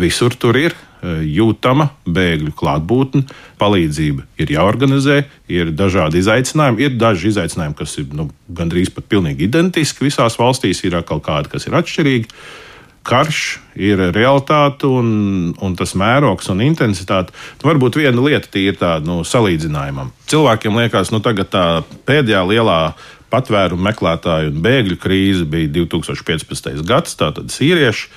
[0.00, 3.24] visur tur ir jūtama bēgļu klātbūtne,
[3.60, 6.86] palīdzība ir jāorganizē, ir dažādi izaicinājumi.
[6.86, 11.52] Ir daži izaicinājumi, kas ir nu, gandrīz pat pilnīgi identiski visās valstīs, ir kaut kādi,
[11.52, 12.30] kas ir atšķirīgi.
[13.04, 13.40] Karš
[13.76, 15.08] ir realitāte, un,
[15.60, 17.34] un tas mērogs un intensitāte.
[17.60, 20.14] Nu, varbūt viena lieta ir tāda nu, salīdzinājumam.
[20.32, 21.66] Cilvēkiem liekas, ka nu, tā
[22.08, 22.78] pēdējā lielā
[23.34, 26.80] patvērumu meklētāju un bēgļu krīze bija 2015.
[26.88, 28.08] gads, tātad sīrieši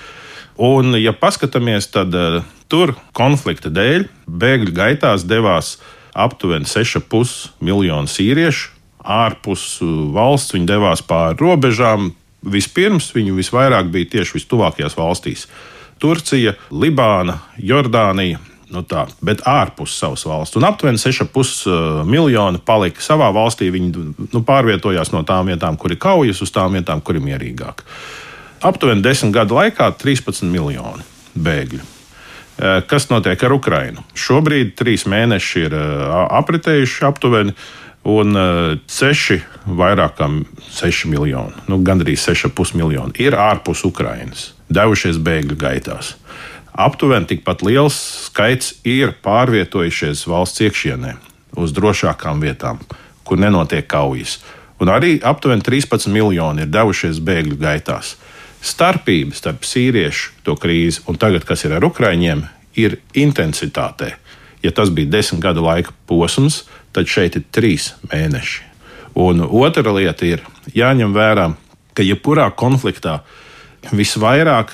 [0.58, 5.76] Un, ja paskatāmies, tad uh, tur konflikta dēļ bēgļu gaitās devās
[6.18, 8.74] aptuveni 6,5 miljonu sīriešu.
[9.08, 9.78] Ārpus
[10.12, 12.12] valsts viņi devās pāri robežām.
[12.44, 15.46] Vispirms viņi visvairāk bija tieši vistuvākajās valstīs-
[16.02, 18.38] Turcija, Libāna, Jordānija.
[18.70, 20.56] Nu tā, bet ārpus savas valsts.
[20.56, 23.70] Un aptuveni 6,5 miljoni palika savā valstī.
[23.72, 27.80] Viņi nu, pārvietojās no tām vietām, kur ir kaujas, uz tām vietām, kur ir mierīgāk.
[28.60, 31.02] Aptuveni 10 gadu laikā 13 miljoni
[31.38, 31.97] bēgļu.
[32.58, 34.02] Kas notiek ar Ukrajinu?
[34.18, 37.54] Šobrīd trīs mēneši ir apritējuši aptuveni,
[38.08, 38.34] un
[38.90, 39.38] seši,
[39.78, 40.28] vairāk kā
[40.74, 46.16] 6 miljoni, nu, gandrīz 6,5 miljoni ir ārpus Ukrajinas, devušies bēgļu gaitās.
[46.78, 47.96] Aptuveni tikpat liels
[48.28, 51.16] skaits ir pārvietojušies valsts iekšienē,
[51.58, 52.78] uz drošākām vietām,
[53.26, 54.38] kur nenotiek kaujas.
[54.78, 58.14] Un arī aptuveni 13 miljoni ir devušies bēgļu gaitās.
[58.64, 62.42] Starpība starp sīriešu to krīzi un tagad, kas ir ar ukraiņiem,
[62.78, 64.14] ir intensitātē.
[64.62, 68.64] Ja tas bija desmit gadu laika posms, tad šeit ir trīs mēneši.
[69.18, 70.42] Un otra lieta ir
[70.74, 71.52] jāņem vērā,
[71.94, 73.20] ka jebkurā konfliktā
[73.94, 74.72] visvairāk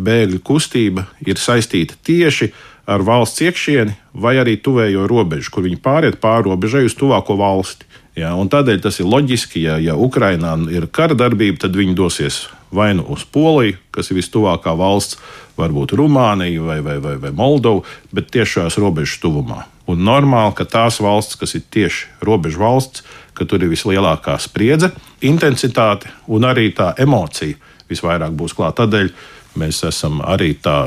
[0.00, 2.52] bēgļu kustība ir saistīta tieši
[2.88, 7.88] ar valsts iekšieni vai arī tuvējo robežu, kur viņi pāriet pāri robežai uz tuvāko valsti.
[8.18, 12.42] Ja, tādēļ tas ir loģiski, ja, ja Ukrainā ir kara darbība, tad viņi dosies
[12.72, 15.18] vai nu uz Poliju, kas ir vistuvākā valsts,
[15.58, 19.66] varbūt Rumāniju vai, vai, vai, vai Moldovu, bet tieši šajās robežas tuvumā.
[19.90, 23.04] Un normāli, ka tās valsts, kas ir tieši robežu valsts,
[23.36, 24.92] ka tur ir vislielākā spriedze,
[25.24, 27.58] intensitāte un arī tā emocija
[27.90, 28.84] visvairāk būs klāta.
[28.86, 29.12] Tādēļ
[29.60, 30.86] mēs esam arī tā,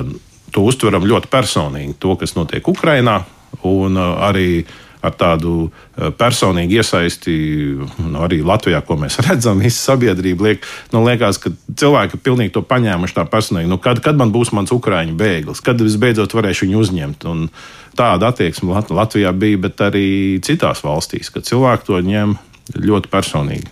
[0.53, 3.19] to uztveram ļoti personīgi, to, kas notiek Ukrajinā,
[3.65, 4.65] un uh, arī
[5.05, 7.35] ar tādu eh, personīgu iesaisti
[8.01, 12.65] nu, arī Latvijā, ko mēs redzam, visa sabiedrība liek, nu, liekas, ka cilvēki pilnīgi to
[12.65, 13.71] paņēmuši tā personīgi.
[13.71, 17.29] Nu, kad, kad man būs mans ukrāņu bēglis, kad es beidzot varēšu viņu uzņemt?
[17.31, 17.47] Un
[17.97, 20.07] tāda attieksme Latvijā bija, bet arī
[20.45, 22.37] citās valstīs, kad cilvēki to ņem
[22.75, 23.71] ļoti personīgi.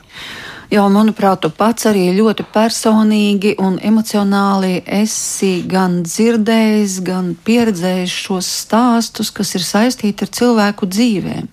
[0.74, 8.50] Jo, manuprāt, tu pats arī ļoti personīgi un emocionāli esi gan dzirdējis, gan pieredzējis šos
[8.64, 11.52] stāstus, kas ir saistīti ar cilvēku dzīvēm.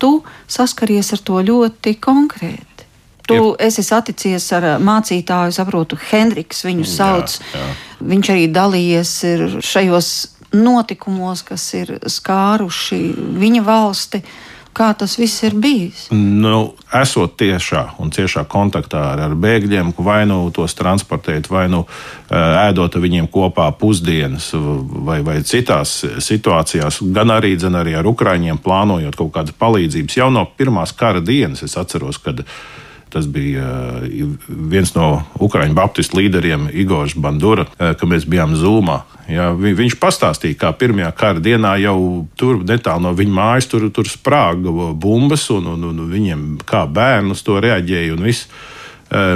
[0.00, 0.10] Tu
[0.48, 2.86] saskaries ar to ļoti konkrēti.
[3.28, 3.50] Tu ir.
[3.68, 7.36] esi saticies ar mācītāju, saprotu, Hendriks viņu sauc.
[7.42, 7.74] Jā, jā.
[8.08, 9.12] Viņš arī dalījies
[9.68, 10.08] šajos
[10.56, 13.02] notikumos, kas ir skāruši
[13.42, 14.22] viņa valsti.
[14.72, 16.06] Kā tas viss ir bijis?
[16.16, 21.82] Nu, esot tiešā un ciešā kontaktā ar, ar bēgļiem, vai nu tos transportēt, vai nu
[22.32, 28.62] ēdot ar viņiem kopā pusdienas, vai, vai citās situācijās, gan arī, gan arī ar Ukraiņiem
[28.64, 30.16] plānojot kaut kādas palīdzības.
[30.22, 32.40] Jau no pirmās kara dienas es atceros, kad
[33.12, 33.66] Tas bija
[34.48, 39.02] viens no Ukrāņu baptistu līderiem, Igors Bandura, kad mēs bijām Zūmā.
[39.30, 41.96] Ja, viņš pastāstīja, kā pirmajā kara dienā jau
[42.40, 47.36] tur netālu no viņa mājas tur, tur sprāga bumbas, un, un, un viņiem kā bērni
[47.36, 48.16] uz to reaģēja.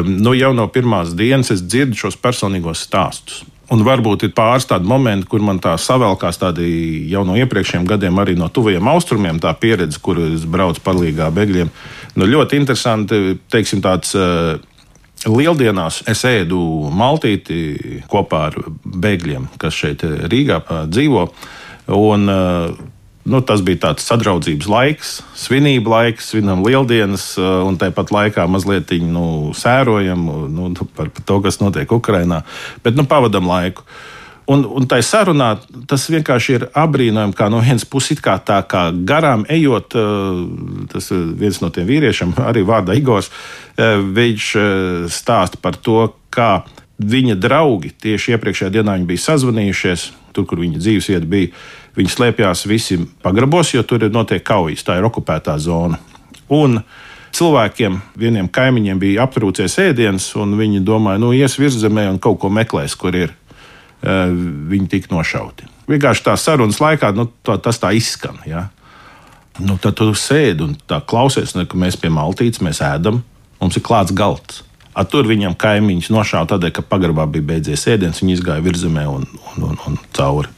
[0.08, 3.44] Nu, jau no pirmās dienas es dzirdu šos personīgos stāstus.
[3.66, 6.66] Un varbūt ir pāris tādi momenti, kur man tā savēlkās tādi
[7.10, 11.72] jau no iepriekšējiem gadiem, arī no tuvajiem austrumiem, tā pieredze, kur es braucu palīgā bēgļiem.
[12.16, 14.16] Nu, ļoti interesanti, teiksim, tāds.
[14.16, 14.56] Uh,
[15.26, 16.58] Lieldienās es ēdu
[16.94, 21.22] maltīti kopā ar bēgļiem, kas šeit Rīgā uh, dzīvo.
[21.96, 22.76] Un, uh,
[23.26, 28.92] nu, tas bija tāds sadraudzības laiks, svinību laiks, svinam lieldienas, uh, un tāpat laikā mazliet
[29.08, 32.44] nu, sērojam nu, par, par to, kas notiek Ukrajinā.
[32.84, 33.88] Bet nu, pavadam laiku.
[34.46, 35.56] Un, un tā sarunā
[35.90, 41.10] tas vienkārši ir apbrīnojami, kā no vienas puses, kā tā kā garām ejot, uh, tas
[41.10, 44.52] viens no tiem vīriešiem, arī vārdā Igors, uh, viņš
[45.10, 46.60] stāsta par to, kā
[46.96, 51.52] viņa draugi tieši iepriekšējā dienā bija sazvanījušies, tur, kur viņa dzīvesvieta bija
[51.96, 55.96] Viņi slēpjas visi pagrabos, jo tur ir notiek kaujas, tā ir okupētā zona.
[56.52, 56.82] Un
[57.36, 62.52] cilvēkiem, vieniem kaimiņiem bija aptrūcies ēdiens, un viņi domāja, nu, ies virzemē un kaut ko
[62.52, 63.32] meklēs, kur ir.
[64.02, 64.32] Eh,
[64.72, 65.68] viņi tika nošauti.
[65.88, 68.38] Vienkārši tā sarunas laikā nu, tā, tas tā izskan.
[68.46, 68.68] Ja?
[69.58, 70.74] Nu, tad tu sēdi un
[71.08, 73.22] klausies, nu, ka mēs pie maltītes mēs ēdam,
[73.60, 74.62] mums ir klāts galds.
[74.96, 79.26] Ar tur viņam kaimiņš nošāva tādēļ, ka pagrabā bija beidzies ēdiens, viņi izgāja virzemē un,
[79.54, 80.52] un, un, un cauri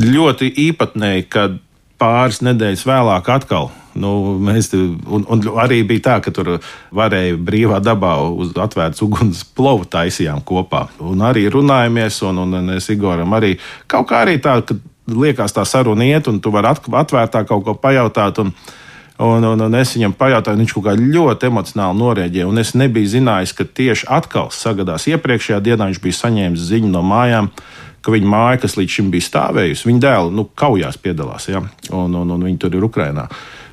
[0.00, 1.58] ļoti īpatnēji, kad
[2.02, 3.70] pāris nedēļas vēlāk atkal.
[3.92, 4.10] Nu,
[4.40, 6.54] mēs, un, un arī bija tā, ka tur
[6.96, 10.86] varēja brīvā dabā uz atvērtas uguns plovu taisījām kopā.
[11.04, 13.58] Un arī runājamies, un, un, un es Igoram arī
[13.90, 14.78] kaut kā arī tā, ka
[15.12, 18.44] liekas tā saruna iet, un tu vari atvērtā kaut ko pajautāt.
[18.44, 18.54] Un,
[19.22, 22.46] Un, un, un es viņam pajautāju, viņš kaut kā ļoti emocionāli norēģēja.
[22.58, 27.50] Es nebiju zinājis, ka tieši atkal sagadās iepriekšējā dienā viņš bija saņēmis ziņu no mājām,
[28.02, 31.62] ka viņa māja, kas līdz šim bija stāvējusi, viņa dēls nu, kaujās piedalās, ja?
[31.90, 33.28] un, un, un viņi tur ir Ukrajinā.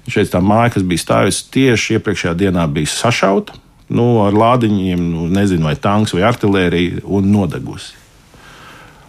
[0.10, 3.58] Šeit tā māja, kas bija stāvējusi tieši iepriekšējā dienā, bija sašauta
[3.89, 7.97] nu, ar lādiņiem, nu, nezinu, vai tanks vai artērija, un nodegusi.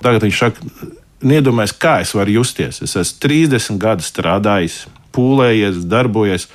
[0.00, 0.88] Tagad viņš saka,
[1.20, 2.80] nedomājies, kā es varu justies.
[2.84, 4.82] Es esmu 30 gadus strādājis,
[5.12, 6.48] pūlējies, darbojies,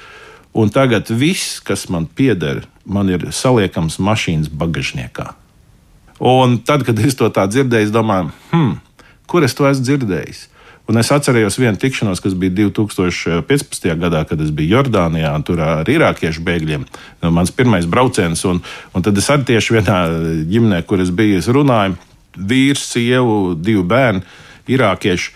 [0.57, 5.33] un tagad viss, kas man pieder, man ir saliekams mašīnas bagažniekā.
[6.19, 8.75] Un tad, kad es to tā dzirdēju, es domāju, hmm,
[9.27, 10.45] kur es to esmu dzirdējis?
[10.85, 13.87] Un es atceros vienu tikšanos, kas bija 2015.
[13.97, 16.85] gadā, kad es biju Jordānijā, un tur ar irākiešu bēgļiem.
[17.33, 18.61] Mans pirmais brauciens, un,
[18.93, 19.97] un tad es arī tieši vienā
[20.51, 21.97] ģimenē, kur es biju, es runāju,
[22.37, 24.21] vīrs, sievu, divi bērni,
[24.69, 25.33] irākieši.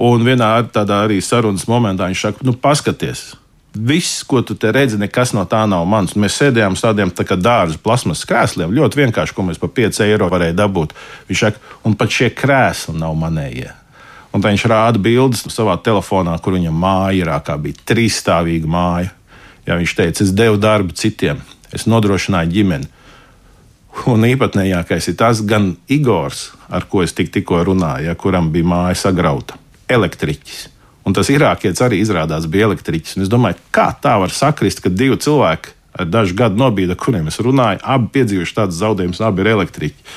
[0.00, 3.28] Un vienā tādā arī sarunas momentā viņš saka, nu, paskaties,
[3.74, 6.16] Viss, ko tu te redzi, nekas no tā nav mans.
[6.16, 10.00] Un mēs sēdējām uz tādiem tā dārza plasmas krēsliem, ļoti vienkārši, ko mēs par 5
[10.08, 10.94] eiro varējām dabūt.
[11.28, 13.70] Viņš saka, un pat šie krēsli nav manējie.
[14.34, 19.14] Un viņš rāda bildes savā telefonā, kur viņam māja ir kā bija trīsstāvīga māja.
[19.66, 21.38] Ja viņš teica, es devu darbu citiem,
[21.70, 22.90] es nodrošināju ģimeni.
[24.10, 28.66] Un īpatnējākais ir tas, gan Igors, ar ko es tik, tikko runāju, ja, kuram bija
[28.66, 29.58] māja sagrauta,
[29.90, 30.68] elektriķis
[31.06, 33.16] Un tas irākietis arī izrādās bija elektriķis.
[33.16, 37.00] Un es domāju, kā tā var sakrist, ka divi cilvēki ar dažu gadu nobīdi, ar
[37.00, 40.10] kuriem es runāju, abi piedzīvojuši tādus zaudējumus, abi ir elektriķi.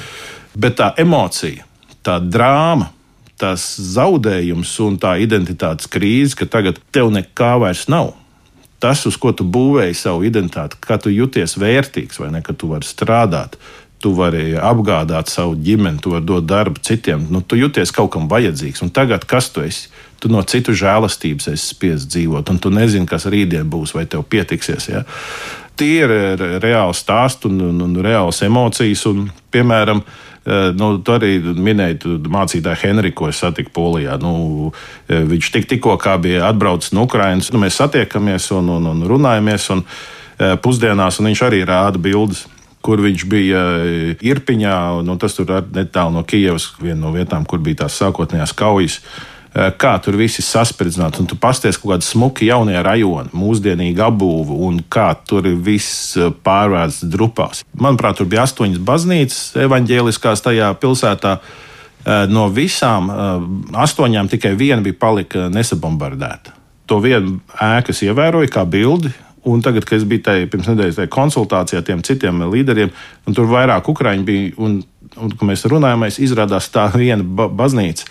[0.60, 1.66] Bet tā emocija,
[2.06, 2.92] tā drāma,
[3.42, 3.64] tas
[3.96, 8.14] zaudējums un tā identitātes krīze, ka tagad tev nekā vairs nav.
[8.84, 12.68] Tas, uz ko tu būvēji savu identitāti, kā tu jūties vērtīgs vai ne, ka tu
[12.72, 13.56] vari strādāt,
[14.04, 17.24] tu vari apgādāt savu ģimeni, tu vari dot darbu citiem.
[17.32, 18.84] Nu, tu jūties kaut kam vajadzīgs.
[18.84, 19.88] Un tagad kas tu esi?
[20.24, 24.24] Tu no citu žēlastības esi spiests dzīvot, un tu nezini, kas rītdien būs, vai tev
[24.32, 24.88] pietiksies.
[24.88, 25.02] Ja?
[25.76, 26.14] Tie ir
[26.64, 29.04] reāli stāsti un, un, un reāls emocijas.
[29.10, 34.16] Un, piemēram, eh, Nu, tu arī minēji mācītāju Henriku, ko es satiku Polijā.
[34.22, 34.72] Nu,
[35.10, 37.52] eh, viņš tik, tikko bija atbraucis no Ukrainas.
[37.52, 39.84] Nu, mēs satiekamies un, un, un runājamies un,
[40.40, 42.48] eh, pusdienās, un viņš arī rāda bildes
[42.84, 43.60] kur viņš bija
[44.20, 48.98] Irpiņā, nu, tas tur netālu no Kijavas, viena no vietām, kur bija tās sākotnējās kaujas.
[49.54, 54.08] Eh, kā tur viss ir saspridzināts, un tu pasties kaut kāda smuka jaunie rajoni, mūsdienīga
[54.10, 57.62] apbūve, un kā tur viss eh, pārvērsts drupās.
[57.78, 61.38] Manuprāt, tur bija astoņas baznīcas evaņģēliskās tajā pilsētā.
[62.04, 63.06] No visām
[63.80, 66.52] astoņām tikai viena bija palika nesabombardēta.
[66.92, 71.10] To vienu ēkas ievēroja kā bildi, Un tagad, kad es biju tajā pirms nedēļas tajā
[71.12, 72.94] konsultācijā ar tiem citiem līderiem,
[73.28, 74.78] un tur vairāk ukrāņi bija, un,
[75.20, 78.08] un kad mēs runājām, izrādās tā viena ba baznīca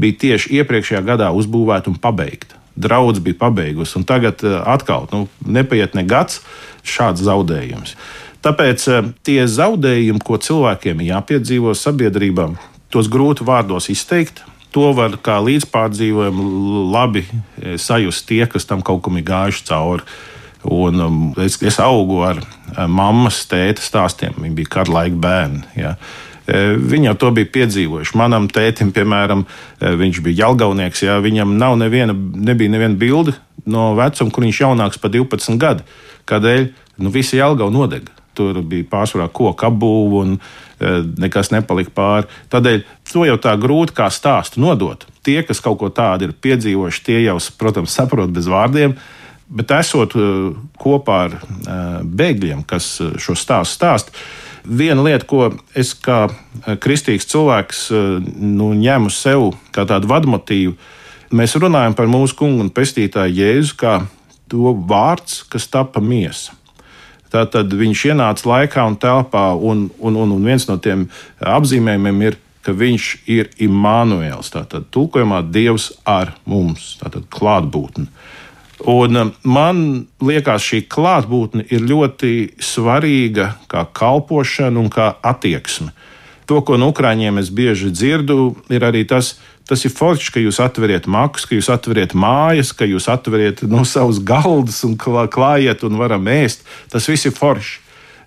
[0.00, 2.58] bija tieši iepriekšējā gadā uzbūvēta un pabeigta.
[2.76, 6.42] Draudz bija pabeigusi, un tagad eh, atkal nu, nepaiet ne gads
[6.86, 7.96] šāds zaudējums.
[8.44, 12.50] Tāpēc eh, tie zaudējumi, ko cilvēkiem jāpiedzīvo sabiedrībā,
[12.92, 14.44] tos grūti vārdos izteikt.
[14.76, 20.04] To var kā līdzpārdzīvojumu labi eh, sajust tie, kas tam kaut kam ir gājuši cauri.
[20.66, 22.40] Un, um, es, es augu ar
[22.90, 24.34] mammas, tēta stāstiem.
[24.42, 25.60] Viņi bija kādu laiku bērni.
[25.78, 25.92] Ja.
[26.46, 28.16] E, viņi jau to bija piedzīvojuši.
[28.18, 29.44] Manam tētim, piemēram,
[29.80, 31.02] e, viņš bija jalgaunieks.
[31.02, 33.34] Ja, viņam nav neviena, nebija neviena bilde
[33.66, 35.86] no vecuma, kur viņš jaunāks par 12 gadu.
[36.30, 36.70] Kādēļ?
[37.02, 38.14] Nu, visi jalgau nodega.
[38.36, 40.94] Tur bija pārsvarā koku apbūve un e,
[41.26, 42.30] nekas nepalika pāri.
[42.52, 45.02] Tādēļ to jau tā grūti kā stāstu nodot.
[45.26, 48.94] Tie, kas kaut ko tādu ir piedzīvojuši, tie jau, protams, saprot bez vārdiem.
[49.46, 50.14] Bet esot
[50.82, 51.34] kopā ar
[52.02, 54.10] bēgļiem, kas šo stāstu stāst,
[54.66, 56.26] viena lieta, ko es kā
[56.82, 57.86] kristīgs cilvēks
[58.36, 60.76] nu, ņemu sev kā tādu vadmotīvu,
[61.36, 63.96] mēs runājam par mūsu kungu un pestītāju Jēzu kā
[64.50, 66.54] to vārds, kas tapa miesa.
[67.32, 71.08] Tātad viņš ienāca laikā un telpā, un, un, un, un viens no tiem
[71.42, 74.50] apzīmējumiem ir, ka viņš ir Imānuēls.
[74.54, 78.08] Tātad tulkojumā Dievs ar mums, tātad klātbūtne.
[78.84, 79.78] Un um, man
[80.20, 85.94] liekas, šī klātbūtne ir ļoti svarīga kā kalpošana un kā attieksme.
[86.46, 89.32] To, ko no Ukrāņiem es bieži dzirdu, ir arī tas,
[89.66, 93.80] tas ir forši, ka jūs atveriet makus, ka jūs atveriet mājas, ka jūs atveriet no
[93.80, 96.62] nu, savus galdus un klājiet un varam ēst.
[96.92, 97.80] Tas viss ir forši.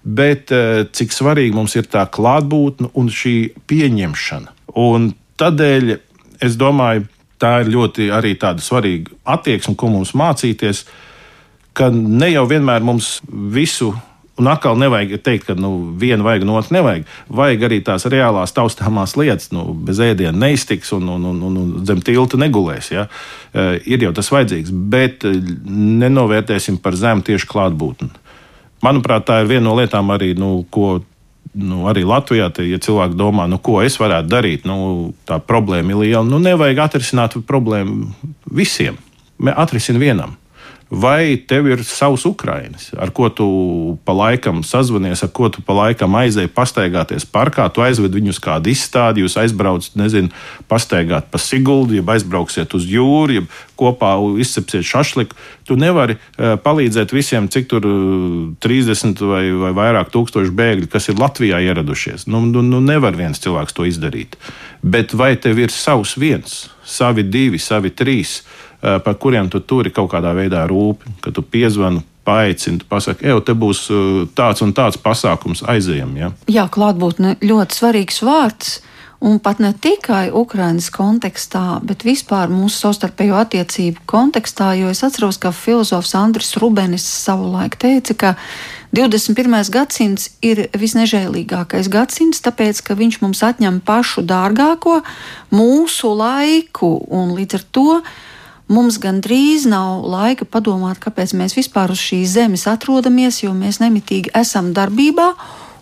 [0.03, 4.55] Bet uh, cik svarīgi mums ir tā klātbūtne un šī pieņemšana.
[4.81, 5.95] Un tādēļ
[6.43, 7.05] es domāju,
[7.39, 10.85] tā ir ļoti arī tāda svarīga attieksme, ko mums mācīties,
[11.73, 13.93] ka ne jau vienmēr mums visu
[14.39, 17.03] Un atkal nevajag teikt, ka nu, vienu vajag, no otru nevajag.
[17.27, 19.49] Vajag arī tās reālās taustāmās lietas.
[19.51, 22.93] Nu, bez ēdiena neiztiks un, un, un, un, un zem tilta negulēs.
[22.93, 23.09] Ja?
[23.51, 28.13] Uh, ir jau tas vajadzīgs, bet nenovērtēsim par zemu tieši klātbūtni.
[28.85, 31.01] Manuprāt, tā ir viena no lietām, arī, nu, ko
[31.53, 35.93] nu, arī Latvijā, te, ja cilvēki domā, nu, ko es varētu darīt, nu, tā problēma
[35.95, 36.25] ir liela.
[36.27, 38.11] Nu, nevajag atrisināt problēmu
[38.51, 38.99] visiem.
[39.55, 40.35] Atrisina vienam.
[40.89, 43.45] Vai tev ir savs Ukraiņas, ar ko tu
[44.09, 48.71] pa laikam sazvanies, ar ko tu pa laikam aizēji pastaigāties parkā, tu aizved viņus kādu
[48.73, 50.33] izstādi, jūs aizbraucat, nezinu,
[50.65, 53.43] pastaigāt pa Siguldu, ja aizbrauksiet uz jūru, ja
[53.77, 55.37] kopā izcepsiet šašliku.
[55.69, 61.11] Tu nevari uh, palīdzēt visiem, cik tur uh, 30 vai, vai vairāk tūkstoši bēgļi, kas
[61.13, 62.25] ir Latvijā ieradušies.
[62.25, 64.41] Nu, nu, nu nevar viens cilvēks to izdarīt.
[64.81, 68.39] Bet vai tev ir savs viens, savi divi, savi trīs?
[68.81, 72.05] Eh, par kuriem tu turi kaut kādā veidā rūpi, ka tu piezvani.
[72.29, 76.11] Paaicini, pasaki, ej, te būs eh, tāds un tāds pasākums, aizējam.
[76.19, 76.29] Ja?
[76.51, 78.77] Jā, klātbūtne ļoti svarīgs vārds.
[79.19, 85.41] Un pat ne tikai Ukraiņas kontekstā, bet vispār mūsu savstarpējo attiecību kontekstā, jo es atceros,
[85.41, 88.31] ka filozofs Andris Rubenis savulaik teica, ka
[88.95, 89.59] 21.
[89.75, 95.01] gadsimts ir visnežēlīgākais gadsimts, tāpēc, ka viņš mums atņem pašu dārgāko,
[95.51, 97.89] mūsu laiku, un līdz ar to
[98.69, 104.29] Mums gandrīz nav laika padomāt, kāpēc mēs vispār uz šīs zemes atrodamies, jo mēs nemitīgi
[104.37, 105.31] esam darbībā,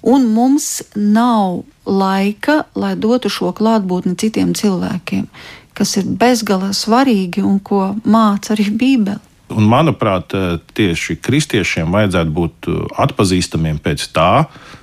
[0.08, 5.28] un mums nav laika, lai dotu šo klātbūtni citiem cilvēkiem,
[5.76, 9.27] kas ir bezgalā svarīgi un ko māca arī Bībele.
[9.48, 10.34] Un, manuprāt,
[10.76, 12.68] tieši kristiešiem vajadzētu būt
[13.00, 14.32] atpazīstamiem pēc tā,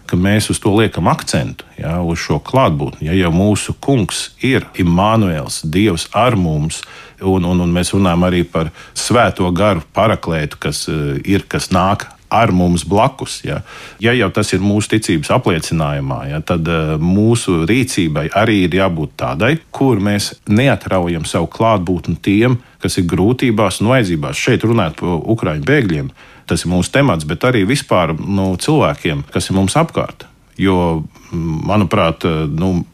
[0.09, 3.09] ka mēs uz to liekam akcentu, ja, uz šo klātbūtni.
[3.09, 6.83] Ja jau mūsu kungs ir Imants, Dievs ar mums,
[7.21, 12.09] un, un, un mēs runājam arī par svēto garu paraklētu, kas eh, ir, kas nāk
[12.35, 13.39] ar mums blakus.
[13.47, 13.61] Ja,
[14.03, 19.17] ja jau tas ir mūsu ticības apliecinājumā, ja, tad uh, mūsu rīcībai arī ir jābūt
[19.21, 24.41] tādai, kur mēs neatraujam savu klātbūtni tiem, kas ir grūtībās un vajadzībās.
[24.47, 26.11] Šeit runājot par Ukraiņu bēgļiem,
[26.51, 30.27] tas ir mūsu temats, bet arī vispār nu, cilvēkiem, kas ir mums apkārt.
[30.61, 32.85] Jo, manuprāt, nu,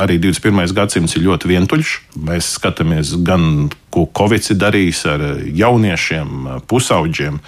[0.00, 0.72] arī 21.
[0.74, 1.92] gadsimts ir ļoti vientuļš.
[2.26, 7.38] Mēs skatāmies gan, ko Covid ir darījis ar jauniešiem, pusauģiem.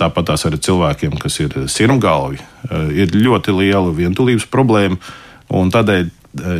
[0.00, 2.40] Tāpat tās arī cilvēkiem, kas ir sirmgalvi,
[2.96, 4.96] ir ļoti liela vientulības problēma.
[5.50, 6.08] Tādēļ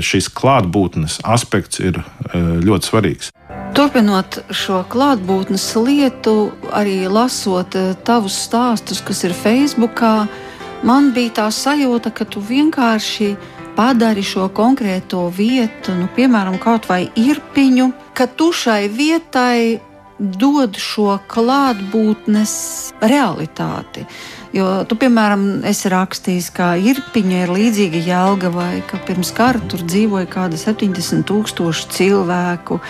[0.04, 2.02] šis klātbūtnes aspekts ir
[2.34, 3.30] ļoti svarīgs.
[3.76, 10.02] Turpinot šo klātbūtnes lietu, arī lasot tavus stāstus, kas ir Facebook,
[10.82, 13.30] man bija tā sajūta, ka tu vienkārši
[13.78, 19.78] padari šo konkrēto vietu, nu, piemēram, kaut vai irpiņu, ka tu šai vietai
[20.20, 22.52] dod šo klātbūtnes
[23.00, 24.04] realitāti.
[24.52, 30.26] Jo tu, piemēram, esi rakstījis, ka Irpiņa ir līdzīga Jālgavai, ka pirms kara tur dzīvoja
[30.30, 32.80] kāda 70 tūkstoši cilvēku,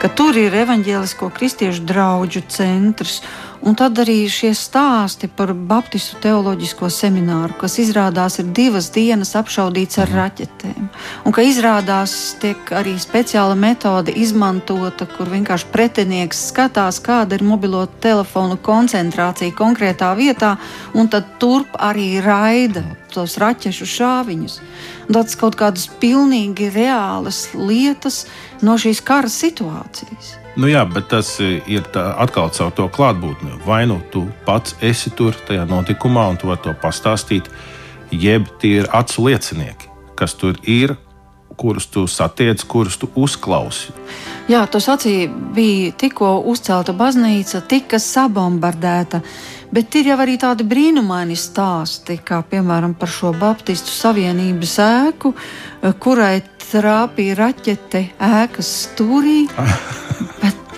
[0.00, 3.20] ka tur ir evaņģēlisko kristiešu draugu centrs.
[3.60, 10.00] Un tad arī šie stāsti par Baptistu teoloģisko semināru, kas izrādās ir divas dienas apšaudīts
[10.00, 10.86] ar raķetēm.
[11.28, 17.84] Un ka izrādās tiek arī speciāla metode izmantota, kur vienkārši pretinieks skatās, kāda ir mobilo
[18.00, 20.54] telefonu koncentrācija konkrētā vietā,
[20.96, 24.60] un tad turp arī raida tos raķešu šāviņus.
[25.12, 28.24] Tas kaut kādas pilnīgi reālas lietas
[28.64, 30.39] no šīs kara situācijas.
[30.58, 33.60] Nu jā, bet tas ir atkal caur to klātbūtni.
[33.66, 37.46] Vai nu tu pats esi tur tajā notikumā un tu vari to pastāstīt,
[38.10, 40.96] jeb tie ir acu liecinieki, kas tur ir,
[41.60, 43.94] kurus tu satiec, kurus tu uzklausi.
[44.50, 49.20] Jā, tas acī bija tikko uzcelta baznīca, tika sabombardēta.
[49.70, 55.34] Bet ir jau arī tādi brīnumaini stāsti, kā piemēram par šo Baptistu Savienības ēku,
[56.02, 56.40] kurai
[56.70, 59.44] trāpīja raķete ēkas stūrī.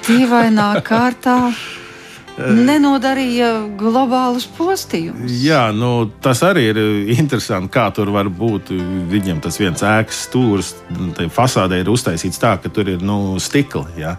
[0.09, 1.39] dīvainā kārtā
[2.39, 3.49] nenodarīja
[3.79, 5.33] globālus postījumus.
[5.43, 6.81] Jā, nu, tas arī ir
[7.17, 8.73] interesanti, kā tur var būt.
[9.13, 10.73] Viņam tas viens ēkas stūris,
[11.35, 13.85] fasādē ir uztaisīts tā, ka tur ir nu, stikli.
[14.01, 14.17] Ja?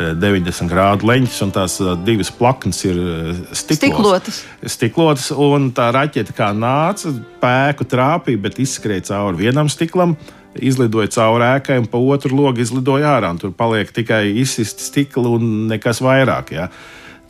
[0.00, 1.74] 90 grādu leņķis, un tās
[2.06, 3.00] divas plaknes ir
[3.52, 3.76] stiklos.
[3.76, 4.38] stiklotas.
[4.72, 7.12] Stiklotas, un tā raķete kā nāca,
[7.42, 10.14] pēku trāpīja, bet izskrēja cauri vienam stiklam
[10.58, 13.32] izlidoja cauri ēkai, un pa otru logu izlidoja ārā.
[13.38, 16.54] Tur paliek tikai izsisti stikli un nekas vairāk.
[16.56, 16.70] Ja.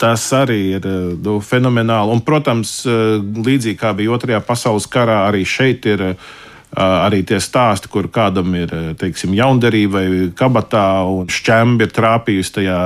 [0.01, 0.87] Tas arī ir
[1.21, 2.15] nu, fenomenāli.
[2.15, 6.15] Un, protams, eh, līdzīgi kā bija Otrajā pasaules karā, arī šeit ir eh,
[6.77, 12.79] arī tie stāsti, kur kādam ir teiksim, jaundarība vai kabatā, un šķemba ir trāpījusi tajā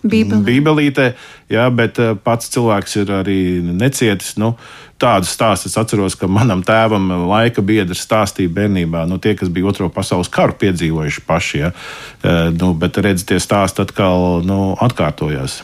[0.00, 0.44] Bībelē.
[0.46, 1.08] Bībelītē,
[1.52, 3.40] jā, bet eh, pats cilvēks ir arī
[3.72, 4.36] necietis.
[4.40, 4.56] Nu,
[5.00, 9.70] Tādas stāstus es atceros, ka manam tēvam laika biedrs stāstīja bērnībā, nu, tie, kas bija
[9.70, 11.60] Otro pasaules karu piedzīvojuši paši.
[11.62, 11.70] Ja,
[12.20, 15.62] Eh, nu, bet redz, tie stāsti atkal nu, atkārtojās.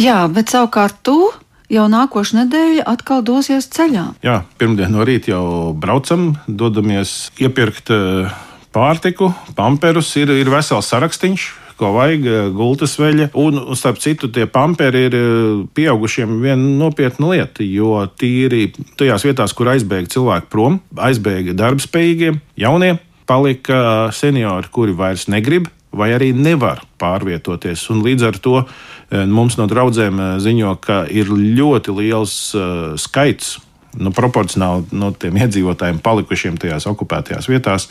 [0.00, 1.28] Jā, bet savukārt tu
[1.72, 4.06] jau nākošais nedēļa atkal dosies ceļā.
[4.24, 8.32] Jā, pirmdien no rīta jau braucam, dodamies iepirkt eh,
[8.72, 10.14] pārtiku, pamperus.
[10.16, 13.30] Ir, ir vesels sarakstīns, ko vajag, eh, gultas veļa.
[13.38, 19.54] Un, starp citu, tie pamperi ir eh, pieaugušiem viena nopietna lieta, jo tīri tajās vietās,
[19.56, 22.96] kur aizbēga cilvēki prom, aizbēga darbspējīgie, jaunie,
[23.26, 27.86] palika seniori, kuri vairs negrib vai arī nevar pārvietoties.
[27.92, 32.36] Un līdz ar to eh, mums no draudzēm eh, ziņo, ka ir ļoti liels
[33.00, 33.56] skaits.
[33.96, 37.86] Nu, proporcionāli no tiem iedzīvotājiem palikušiem tajās okupētajās vietās,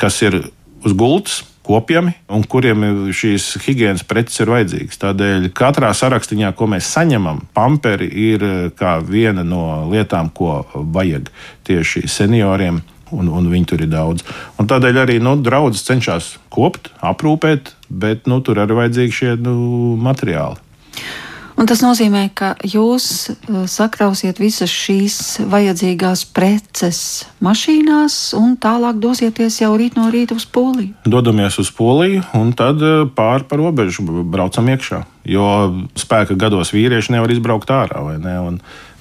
[0.00, 0.38] kas ir
[0.80, 2.84] uz gultas, kopjami un kuriem
[3.14, 5.00] šīs higiēnas preces ir vajadzīgas.
[5.02, 8.46] Tādēļ katrā sarakstā, ko mēs saņemam, pamperi ir
[8.78, 11.30] kā viena no lietām, ko vajag
[11.68, 12.82] tieši senioriem
[13.12, 14.24] un, un viņi tur ir daudz.
[14.60, 19.56] Un tādēļ arī nu, draugs cenšas kopt, aprūpēt, bet nu, tur arī vajadzīgi šie nu,
[20.00, 20.60] materiāli.
[21.60, 25.16] Un tas nozīmē, ka jūs uh, sakrausiet visas šīs
[25.52, 27.00] vajadzīgās preces
[27.44, 30.94] mašīnās un tālāk dosieties jau rīt no rīta uz Poliju.
[31.04, 35.02] Dodamies uz Poliju un tad uh, pāri pa robežu braucam iekšā.
[35.28, 35.46] Jo
[35.98, 38.00] spēka gados vīrieši nevar izbraukt ārā.
[38.18, 38.38] Ne?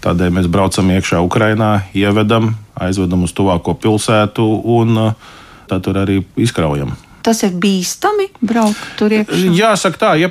[0.01, 4.45] Tādēļ mēs braucam iekšā Ukrajinā, ievedam, aizvedam uz tuvāko pilsētu
[4.75, 5.31] un uh,
[5.71, 6.91] tad tur arī izkraujam.
[7.21, 9.51] Tas ir bīstami braukt tur iekšā.
[9.53, 10.29] Jāsaka, tā, ja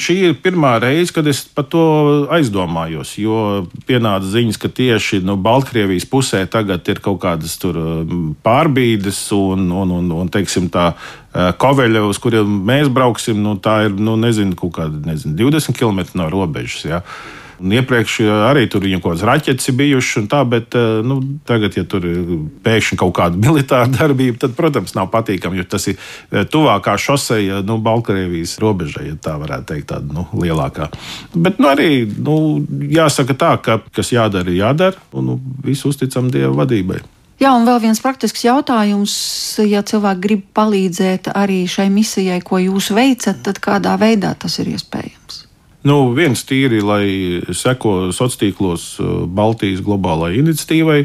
[0.00, 1.84] šī ir pirmā reize, kad es par to
[2.32, 3.14] aizdomājos.
[3.20, 7.56] Jo pienāca ziņas, ka tieši nu, Baltkrievijas pusē tagad ir kaut kādas
[8.44, 13.84] pārbīdes un, un, un, un teiksim, tā eh, koveļa, uz kuriem mēs brauksim, nu, tā
[13.88, 16.84] ir nu, nezinu, kāda, nezinu, 20 km no robežas.
[16.84, 17.04] Ja.
[17.60, 18.14] Un iepriekš
[18.48, 22.30] arī tur viņam kaut kādas raķetes bijušas, tā, bet eh, nu, tagad, ja tur ir
[22.64, 27.60] pēkšņi kaut kāda militāra darbība, tad, protams, nav patīkami, jo tas ir eh, tuvākā šoseja
[27.68, 30.88] nu, Baltkrievijas robežai, ja tā varētu teikt, tāda nu, lielākā.
[31.36, 32.36] Bet nu, arī nu,
[32.88, 37.02] jāsaka tā, ka kas jādara, jādara, un nu, visu uzticam Dieva vadībai.
[37.40, 39.12] Jā, un vēl viens praktisks jautājums.
[39.64, 44.68] Ja cilvēki grib palīdzēt arī šai misijai, ko jūs veicat, tad kādā veidā tas ir
[44.74, 45.46] iespējams?
[45.86, 47.04] Nu, viens tīri, lai
[47.56, 50.98] seko sociālos tīklos uh, Baltijas globālajai iniciatīvai,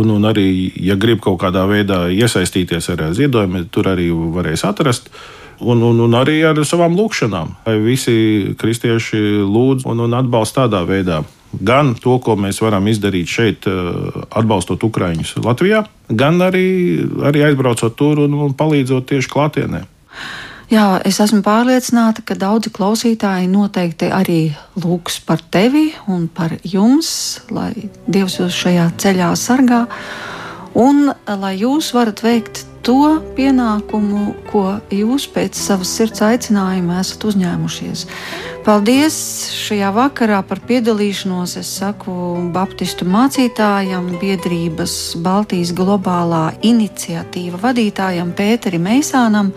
[0.00, 0.48] un, un arī,
[0.82, 5.12] ja grib kaut kādā veidā iesaistīties ar ziedojumiem, tur arī varēs atrast.
[5.58, 7.54] Un, un, un arī ar savām lūkšanām.
[7.66, 11.24] Lai visi kristieši lūdz un, un atbalsta tādā veidā.
[11.50, 16.66] Gan to, ko mēs varam izdarīt šeit, uh, atbalstot Ukrāņus Latvijā, gan arī,
[17.26, 19.84] arī aizbraucot tur un, un palīdzot tieši klātienē.
[20.68, 24.40] Jā, es esmu pārliecināta, ka daudzi klausītāji noteikti arī
[24.76, 27.72] lūgs par tevi un par jums, lai
[28.04, 29.86] Dievs jūs šajā ceļā sargā
[30.76, 31.08] un
[31.40, 38.04] lai jūs varat veikt to pienākumu, ko jūs pēc savas sirds aicinājuma esat uzņēmušies.
[38.68, 39.18] Paldies
[39.56, 41.56] šajā vakarā par piedalīšanos.
[41.60, 42.12] Es saku
[42.52, 49.54] Baptistu mācītājam, biedrības Baltijas globālā iniciatīva vadītājam Pēterim Meisānam.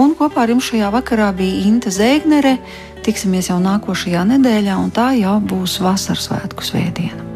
[0.00, 2.56] Un kopā ar jums šajā vakarā bija Inte Zēgnere.
[3.02, 7.22] Tiksimies jau nākošajā nedēļā, un tā jau būs vasaras svētku svētdiena.